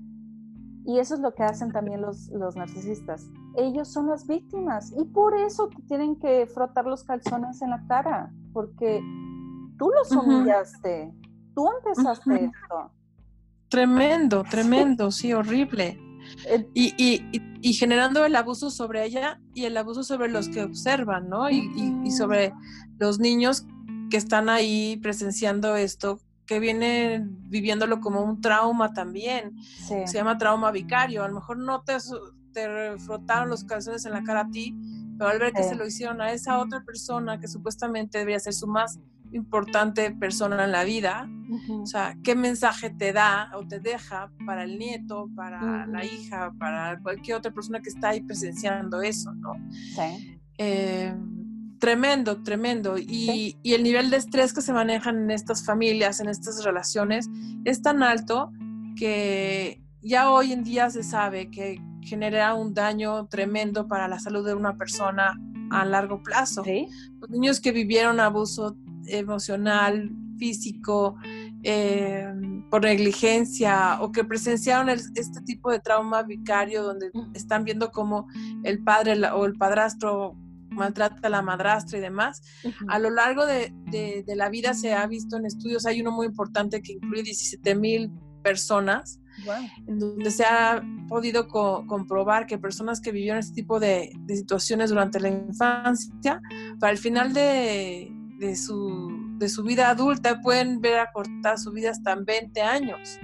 [0.86, 3.30] Y eso es lo que hacen también los, los narcisistas.
[3.56, 8.32] Ellos son las víctimas y por eso tienen que frotar los calzones en la cara,
[8.54, 9.02] porque
[9.78, 11.12] tú los humillaste,
[11.54, 12.92] tú empezaste esto.
[13.68, 16.00] Tremendo, tremendo, sí, horrible.
[16.74, 21.30] Y, y, y, generando el abuso sobre ella y el abuso sobre los que observan,
[21.30, 21.50] ¿no?
[21.50, 21.70] Y,
[22.04, 22.54] y, sobre
[23.00, 23.66] los niños
[24.10, 29.56] que están ahí presenciando esto, que vienen viviéndolo como un trauma también.
[29.88, 31.24] Se llama trauma vicario.
[31.24, 31.98] A lo mejor no te,
[32.54, 34.76] te frotaron los calzones en la cara a ti,
[35.18, 38.54] pero al ver que se lo hicieron a esa otra persona que supuestamente debería ser
[38.54, 39.00] su más
[39.32, 41.30] importante persona en la vida,
[41.70, 46.52] o sea, ¿qué mensaje te da o te deja para el nieto, para la hija,
[46.60, 49.54] para cualquier otra persona que está ahí presenciando eso, ¿no?
[49.72, 50.40] Sí.
[50.58, 51.14] Eh,
[51.80, 52.98] Tremendo, tremendo.
[52.98, 57.30] Y, el nivel de estrés que se manejan en estas familias, en estas relaciones,
[57.66, 58.52] es tan alto
[58.96, 64.46] que ya hoy en día se sabe que genera un daño tremendo para la salud
[64.46, 66.64] de una persona a largo plazo.
[67.20, 68.76] Los niños que vivieron abuso
[69.08, 71.18] emocional, físico,
[71.64, 72.26] eh,
[72.70, 78.28] por negligencia o que presenciaron este tipo de trauma vicario donde están viendo cómo
[78.64, 80.36] el padre o el padrastro
[80.70, 82.42] maltrata a la madrastra y demás.
[82.88, 83.74] A lo largo de,
[84.28, 88.12] la vida se ha visto en estudios, hay uno muy importante que incluye 17 mil
[88.44, 89.20] personas,
[89.88, 95.20] en donde se ha podido comprobar que personas que vivieron este tipo de, situaciones durante
[95.20, 96.42] la infancia,
[96.80, 98.12] para el final de,
[98.56, 103.20] su, de su vida adulta pueden ver acortar su vida hasta en 20 años.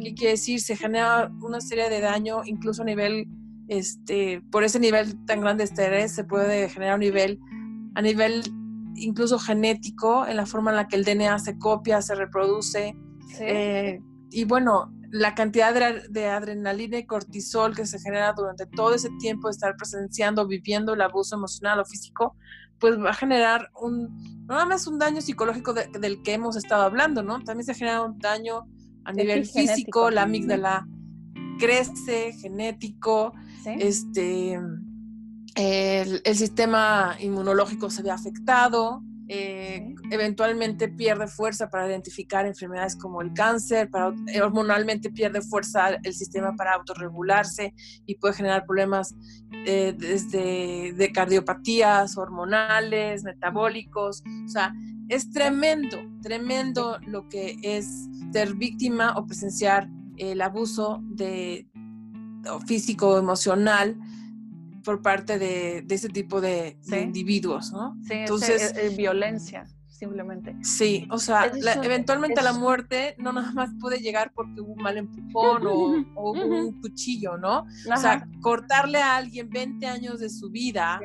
[0.00, 0.60] ¿Qué quiere decir?
[0.60, 3.28] Se genera una serie de daño incluso a nivel
[3.68, 7.40] este, por ese nivel tan grande de estrés se puede generar un nivel,
[7.94, 8.42] a nivel
[8.96, 12.94] incluso genético, en la forma en la que el DNA se copia, se reproduce.
[13.40, 14.00] Eh,
[14.30, 15.72] y bueno, la cantidad
[16.08, 20.94] de, adrenalina y cortisol que se genera durante todo ese tiempo de estar presenciando, viviendo
[20.94, 22.36] el abuso emocional o físico,
[22.84, 24.14] pues va a generar un,
[24.46, 27.42] no nada más un daño psicológico del que hemos estado hablando, ¿no?
[27.42, 28.66] También se genera un daño
[29.06, 30.86] a nivel físico, la amígdala
[31.58, 33.32] crece, genético,
[33.64, 34.60] este,
[35.54, 43.32] el, sistema inmunológico se ve afectado, eh, eventualmente pierde fuerza para identificar enfermedades como el
[43.32, 49.14] cáncer, para, eh, hormonalmente pierde fuerza el sistema para autorregularse y puede generar problemas
[49.66, 54.74] eh, desde de cardiopatías hormonales, metabólicos, o sea,
[55.08, 61.66] es tremendo, tremendo lo que es ser víctima o presenciar el abuso de,
[62.66, 63.96] físico o emocional
[64.84, 67.96] por parte de, ese tipo de, individuos, ¿no?
[68.06, 70.56] Sí, Entonces, es, violencia, simplemente.
[70.62, 71.50] Sí, o sea,
[71.82, 76.80] eventualmente la muerte no nada más puede llegar porque hubo un mal empujón o, un
[76.80, 77.66] cuchillo, ¿no?
[77.92, 81.00] O sea, cortarle a alguien 20 años de su vida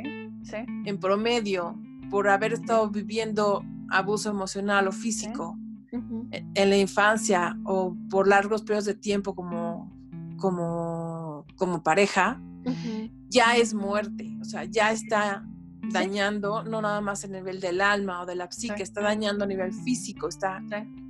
[0.86, 5.58] en promedio por haber estado viviendo abuso emocional o físico
[5.92, 9.92] en la infancia o por largos periodos de tiempo como,
[10.38, 12.42] como, como pareja,
[13.30, 15.46] ya es muerte, o sea, ya está
[15.92, 19.48] dañando, no nada más a nivel del alma o de la psique, está dañando a
[19.48, 20.62] nivel físico, está,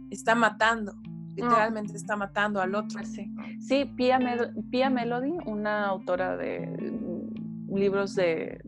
[0.09, 0.93] está matando,
[1.35, 3.03] literalmente está matando al otro.
[3.03, 4.19] Sí, sí Pia,
[4.69, 6.93] Pia Melody, una autora de
[7.73, 8.61] libros de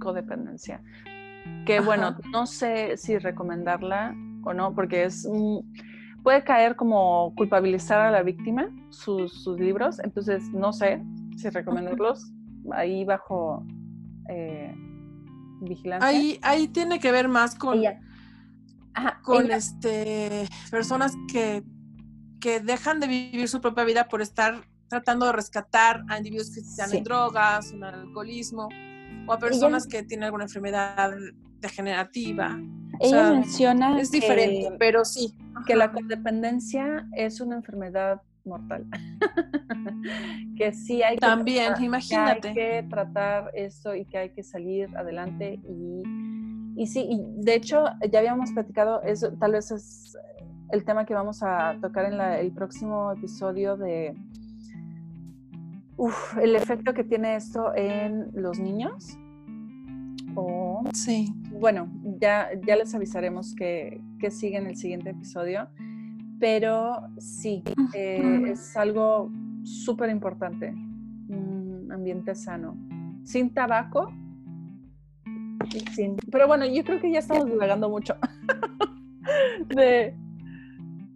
[0.00, 0.82] codependencia,
[1.66, 4.14] que bueno, no sé si recomendarla
[4.44, 5.28] o no, porque es
[6.22, 11.02] puede caer como culpabilizar a la víctima sus, libros, entonces no sé
[11.36, 12.32] si recomendarlos
[12.72, 13.64] ahí bajo
[14.28, 14.74] eh,
[15.60, 16.08] vigilancia.
[16.08, 17.82] Ahí, ahí tiene que ver más con,
[19.22, 21.64] con este personas que,
[22.40, 26.60] que dejan de vivir su propia vida por estar tratando de rescatar a individuos que
[26.60, 28.68] están en drogas, un alcoholismo,
[29.26, 31.12] o a personas que tienen alguna enfermedad
[31.60, 32.60] degenerativa.
[33.00, 35.34] Ella menciona es diferente, pero sí.
[35.66, 38.86] Que la codependencia es una enfermedad mortal.
[40.56, 44.42] que sí hay que también, tratar, imagínate, hay que tratar esto y que hay que
[44.42, 46.02] salir adelante y,
[46.76, 50.16] y sí, y de hecho ya habíamos platicado eso, tal vez es
[50.70, 54.14] el tema que vamos a tocar en el próximo episodio de
[56.40, 59.18] el efecto que tiene esto en los niños
[60.34, 61.32] o, sí.
[61.50, 61.88] Bueno,
[62.18, 65.68] ya, ya les avisaremos que, que sigue en el siguiente episodio,
[66.42, 67.62] pero sí,
[67.94, 69.30] eh, es algo
[69.62, 70.74] súper importante,
[71.28, 72.76] un ambiente sano,
[73.22, 74.12] sin tabaco.
[75.94, 78.16] Sin, pero bueno, yo creo que ya estamos divagando mucho
[79.68, 80.16] de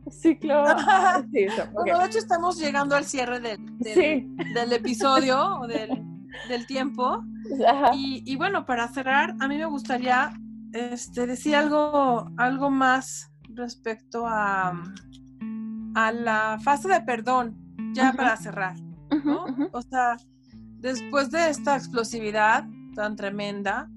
[0.08, 0.62] ciclo.
[1.32, 5.90] Sí, bueno, de hecho estamos llegando al cierre del, del, episodio o del,
[6.48, 7.24] del tiempo.
[7.94, 10.30] Y, bueno, para cerrar, a mí me gustaría
[10.72, 14.72] este, decir algo, algo más respecto a,
[15.96, 17.56] a la fase de perdón,
[17.94, 18.76] ya para cerrar.
[19.72, 20.18] O sea,
[20.78, 23.90] después de esta explosividad tan tremenda,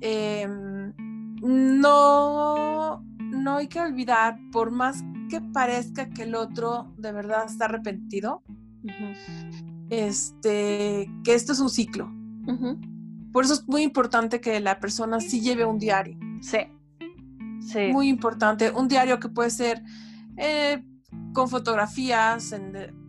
[0.00, 0.92] em,
[1.42, 7.64] no, no hay que olvidar, por más que parezca que el otro de verdad está
[7.64, 8.44] arrepentido,
[9.90, 12.08] este, que esto es un ciclo.
[13.32, 16.16] Por eso es muy importante que la persona sí lleve un diario.
[16.40, 16.58] Sí.
[17.58, 17.88] Sí.
[17.92, 18.70] Muy importante.
[18.70, 19.82] Un diario que puede ser
[20.36, 20.84] eh,
[21.36, 22.54] con fotografías.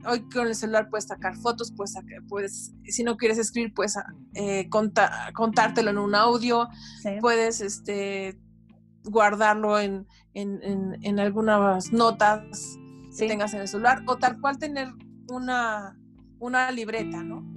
[0.05, 3.97] hoy con el celular puedes sacar fotos, puedes, sacar, puedes si no quieres escribir, puedes
[4.33, 6.67] eh, contártelo en un audio.
[7.21, 8.37] Puedes este,
[9.05, 12.77] guardarlo en, en, algunas notas
[13.17, 14.03] que tengas en el celular.
[14.07, 14.89] O tal cual tener
[15.29, 15.97] una,
[16.39, 17.49] una libreta, ¿no?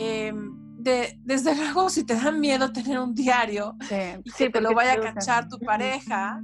[0.00, 3.76] Em, de, desde luego, si te da miedo tener un diario
[4.24, 6.42] y que te lo vaya a cachar tu pareja,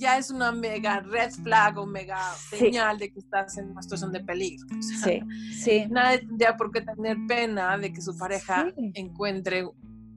[0.00, 2.18] ya es una mega red flag o mega
[2.50, 4.66] señal de que estás en una situación de peligro.
[4.80, 5.20] sí,
[5.52, 5.84] sí.
[5.90, 9.68] Nadie tendría por qué tener pena de que su pareja encuentre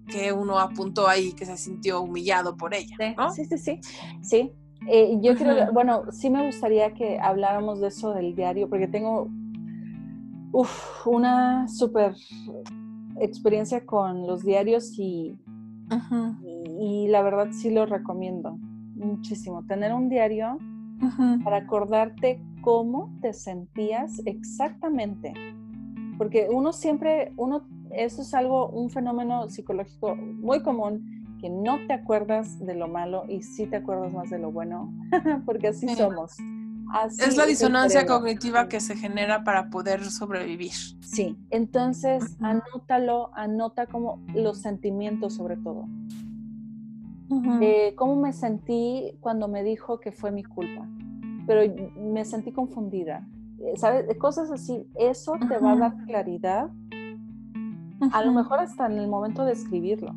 [0.08, 2.96] que uno apuntó ahí, que se sintió humillado por ella.
[3.36, 3.80] Sí, sí, sí.
[4.22, 4.52] Sí.
[4.88, 9.30] Eh, yo creo, bueno, sí me gustaría que habláramos de eso del diario, porque tengo
[11.06, 12.16] una súper
[13.20, 15.38] experiencia con los diarios y,
[16.80, 18.58] y, la verdad sí lo recomiendo
[19.04, 19.64] muchísimo.
[19.66, 20.58] Tener un diario
[21.44, 25.34] para acordarte cómo te sentías exactamente.
[26.18, 31.94] Porque uno siempre, uno, eso es algo, un fenómeno psicológico muy común, que no te
[31.94, 34.94] acuerdas de lo malo y sí te acuerdas más de lo bueno,
[35.46, 36.38] porque así somos.
[37.20, 40.72] es la disonancia cognitiva que se genera para poder sobrevivir.
[41.02, 45.86] Sí, entonces anótalo, anota como los sentimientos sobre todo.
[47.62, 50.88] Eh, cómo me sentí cuando me dijo que fue mi culpa,
[51.48, 51.62] pero
[51.98, 53.28] me sentí confundida.
[53.60, 54.06] Eh, ¿Sabes?
[54.18, 56.70] Cosas así, eso te va a dar claridad,
[58.12, 60.14] a lo mejor hasta en el momento de escribirlo.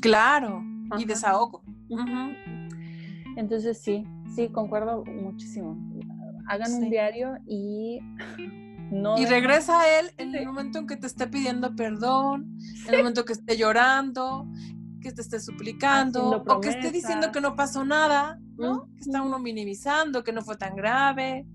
[0.00, 0.62] Claro,
[0.98, 1.62] y desahogo.
[3.36, 4.04] Entonces sí,
[4.34, 5.76] sí, concuerdo muchísimo.
[6.48, 7.98] Hagan un diario y
[8.90, 12.56] no y regresa a él en el momento en que te esté pidiendo perdón,
[12.86, 14.46] en el momento que esté llorando,
[15.06, 18.88] que te esté suplicando o que esté diciendo que no pasó nada, ¿no?
[18.96, 21.46] Que está uno minimizando, que no fue tan grave,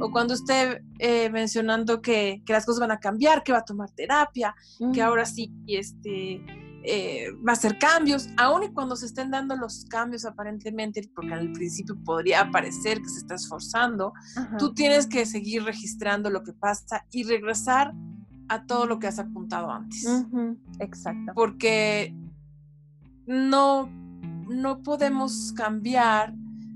[0.00, 3.64] o cuando esté eh, mencionando que, que, las cosas van a cambiar, que va a
[3.64, 4.54] tomar terapia,
[4.92, 6.44] que ahora sí este,
[6.84, 11.34] eh, va a hacer cambios, aun y cuando se estén dando los cambios aparentemente, porque
[11.34, 14.12] al principio podría parecer que se está esforzando,
[14.60, 17.94] tú tienes que seguir registrando lo que pasa y regresar
[18.48, 20.06] a todo lo que has apuntado antes.
[20.78, 21.32] Exacto.
[21.34, 22.14] Porque
[23.26, 23.86] no,
[24.48, 26.34] no podemos cambiar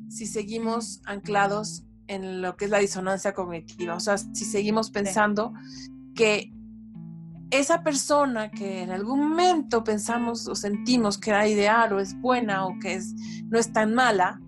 [0.08, 3.94] si seguimos anclados en lo que es la disonancia cognitiva.
[3.94, 5.52] O sea, si seguimos pensando
[6.14, 6.52] que
[7.50, 12.66] esa persona que en algún momento pensamos o sentimos que era ideal o es buena
[12.66, 13.14] o que es,
[13.44, 14.40] no es tan mala,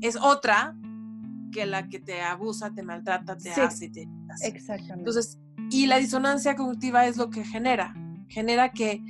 [0.00, 0.76] es otra
[1.50, 4.48] que la que te abusa, te maltrata, te hace, te hace.
[4.48, 5.00] Exactamente.
[5.00, 5.38] Entonces,
[5.70, 7.94] y la disonancia cognitiva es lo que genera,
[8.28, 9.02] genera que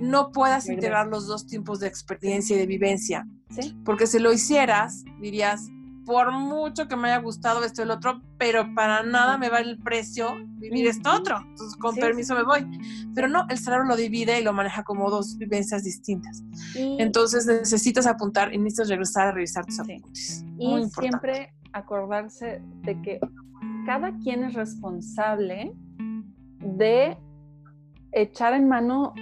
[0.00, 3.26] no puedas integrar los dos tiempos de experiencia y de vivencia.
[3.50, 3.76] ¿Sí?
[3.84, 5.68] Porque si lo hicieras, dirías,
[6.10, 9.70] por mucho que me haya gustado esto y el otro, pero para nada me vale
[9.70, 11.38] el precio vivir esto otro.
[11.38, 12.66] Entonces, con permiso me voy.
[13.14, 16.42] Pero no, el cerebro lo divide y lo maneja como dos vivencias distintas.
[16.74, 20.44] Entonces, necesitas apuntar y necesitas regresar a revisar tus apuntes.
[20.58, 23.20] Y siempre acordarse de que
[23.86, 25.72] cada quien es responsable
[26.58, 27.16] de
[28.12, 29.14] echar en mano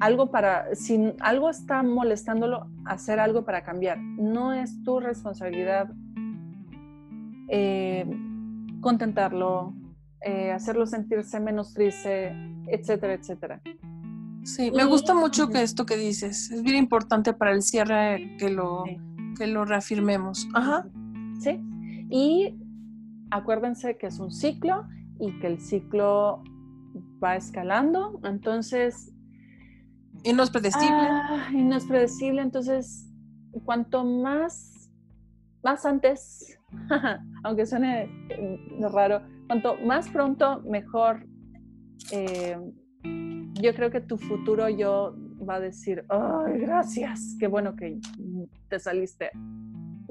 [0.00, 3.98] algo para, si algo está molestándolo, hacer algo para cambiar.
[3.98, 5.90] No es tu responsabilidad
[7.48, 8.06] eh,
[8.80, 9.74] contentarlo,
[10.20, 12.32] eh, hacerlo sentirse menos triste,
[12.68, 13.62] etcétera, etcétera.
[14.44, 16.50] Sí, me gusta mucho que esto que dices.
[16.50, 18.84] Es bien importante para el cierre que lo,
[19.36, 20.48] que lo reafirmemos.
[20.54, 20.86] Ajá.
[21.40, 21.60] Sí.
[22.10, 22.54] Y
[23.30, 24.86] acuérdense que es un ciclo
[25.18, 26.44] y que el ciclo
[27.22, 28.20] va escalando.
[28.22, 29.12] Entonces,
[30.22, 30.88] y no es predecible.
[30.90, 33.06] Ah, y no es predecible, entonces
[33.64, 34.90] cuanto más,
[35.62, 36.58] más antes,
[37.44, 41.26] aunque suene mm, raro, cuanto más pronto, mejor.
[42.10, 42.56] Eh,
[43.54, 45.14] yo creo que tu futuro yo
[45.48, 47.98] va a decir, ay, gracias, qué bueno que
[48.68, 49.30] te saliste,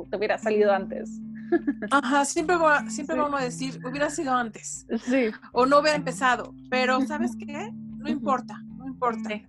[0.10, 1.22] te hubiera salido antes.
[1.92, 4.88] Ajá, siempre, va, siempre vamos a decir, hubiera sido antes.
[5.04, 5.28] Sí.
[5.52, 7.72] O no hubiera empezado, pero ¿sabes qué?
[7.98, 9.42] No importa, no importa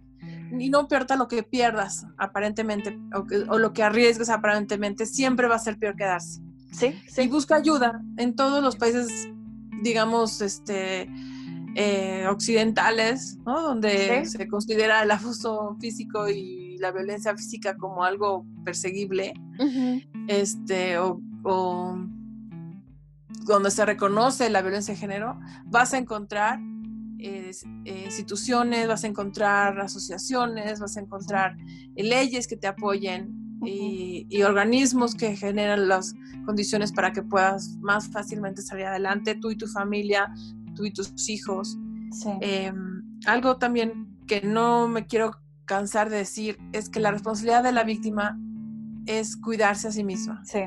[0.58, 2.98] y no importa lo que pierdas aparentemente
[3.48, 6.40] o, lo que arriesgues aparentemente, siempre va a ser peor quedarse.
[6.72, 7.22] Sí, sí.
[7.22, 9.28] Y busca ayuda en todos los países,
[9.82, 11.08] digamos, este,
[11.74, 13.62] eh, occidentales, ¿no?
[13.62, 19.32] Donde se considera el abuso físico y la violencia física como algo perseguible,
[20.28, 21.98] este, o, o
[23.44, 26.58] donde se reconoce la violencia de género, vas a encontrar
[27.18, 27.52] eh,
[28.04, 31.56] instituciones, vas a encontrar asociaciones, vas a encontrar
[31.94, 36.14] leyes que te apoyen y, organismos que generan las
[36.44, 40.32] condiciones para que puedas más fácilmente salir adelante, tú y tu familia,
[40.74, 41.78] tú y tus hijos.
[42.40, 45.32] Em, algo también que no me quiero
[45.64, 48.38] cansar de decir es que la responsabilidad de la víctima
[49.06, 50.42] es cuidarse a sí misma.
[50.44, 50.60] Sí.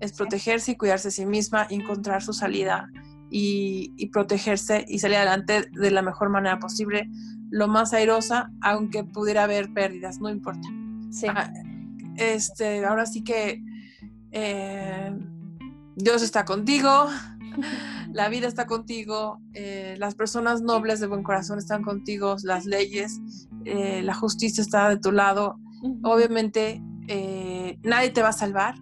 [0.00, 2.90] Es protegerse y cuidarse a sí misma, encontrar su salida
[3.36, 7.10] y, protegerse y salir adelante de la mejor manera posible,
[7.50, 10.68] lo más airosa, aunque pudiera haber pérdidas, no importa.
[11.10, 11.26] Sí.
[11.28, 11.52] Ah,
[12.16, 13.60] este, ahora sí que
[14.30, 15.12] eh,
[15.96, 17.08] Dios está contigo,
[18.12, 23.20] la vida está contigo, eh, las personas nobles de buen corazón están contigo, las leyes,
[23.64, 25.58] eh, la justicia está de tu lado.
[26.04, 26.80] Obviamente
[27.82, 28.76] nadie te va a salvar,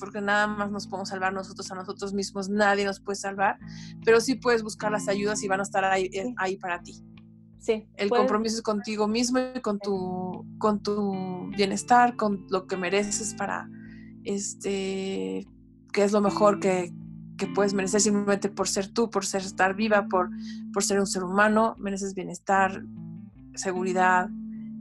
[0.00, 3.58] porque nada más nos podemos salvar nosotros a nosotros mismos, nadie nos puede salvar,
[4.04, 7.04] pero sí puedes buscar las ayudas y van a estar ahí, ahí para ti.
[7.58, 7.86] Sí.
[7.96, 13.34] El compromiso es contigo mismo y con tu, con tu bienestar, con lo que mereces
[13.34, 13.68] para,
[14.24, 15.46] este,
[15.92, 16.90] que es lo mejor que,
[17.36, 20.30] que puedes merecer simplemente por ser tú, por ser estar viva, por,
[20.72, 22.82] por ser un ser humano, mereces bienestar,
[23.54, 24.30] seguridad,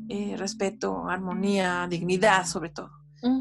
[0.07, 2.91] eh, respeto, armonía, dignidad sobre todo.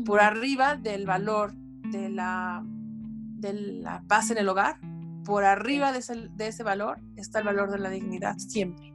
[0.05, 1.55] Por arriba del valor
[1.91, 4.81] de la, de la paz en el hogar,
[5.25, 8.93] por arriba de ese, de ese valor está el valor de la dignidad siempre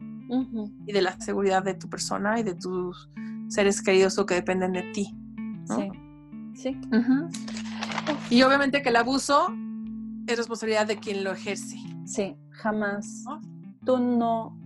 [0.86, 3.10] y de la seguridad de tu persona y de tus
[3.50, 5.16] seres queridos o que dependen de ti.
[5.66, 5.92] Sí.
[6.56, 6.82] Sí.
[8.30, 9.48] Y obviamente que el abuso
[10.28, 11.78] es responsabilidad de quien lo ejerce.
[12.06, 13.26] Sí, jamás.
[13.86, 14.58] Tú no.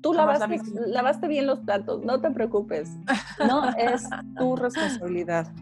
[0.00, 2.90] Tú lavaste, lavaste bien los platos, no te preocupes.
[3.46, 5.52] No es tu responsabilidad.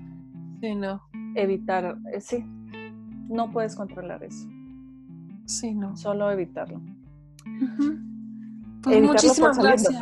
[0.60, 1.02] Sí, no.
[1.37, 2.45] Evitar, eh, sí.
[3.29, 4.49] No puedes controlar eso.
[5.45, 5.97] Sí, no.
[5.97, 6.81] Solo evitarlo.
[8.83, 9.95] Pues muchísimas gracias.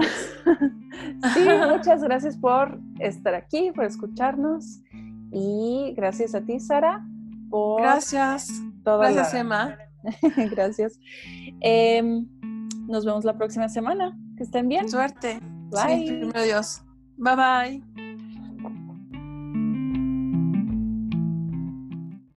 [1.35, 1.41] sí,
[1.71, 4.81] muchas gracias por estar aquí, por escucharnos.
[5.33, 7.05] Y gracias a ti, Sara,
[7.51, 7.81] por.
[7.81, 8.63] Gracias.
[8.85, 9.77] gracias, Emma.
[10.51, 11.01] gracias.
[11.61, 12.29] Em,
[12.87, 14.17] nos vemos la próxima semana.
[14.37, 14.89] Que estén bien.
[14.89, 15.41] Suerte.
[15.71, 16.31] Bye.
[16.33, 16.83] Sí, Dios.
[17.17, 18.04] Bye bye.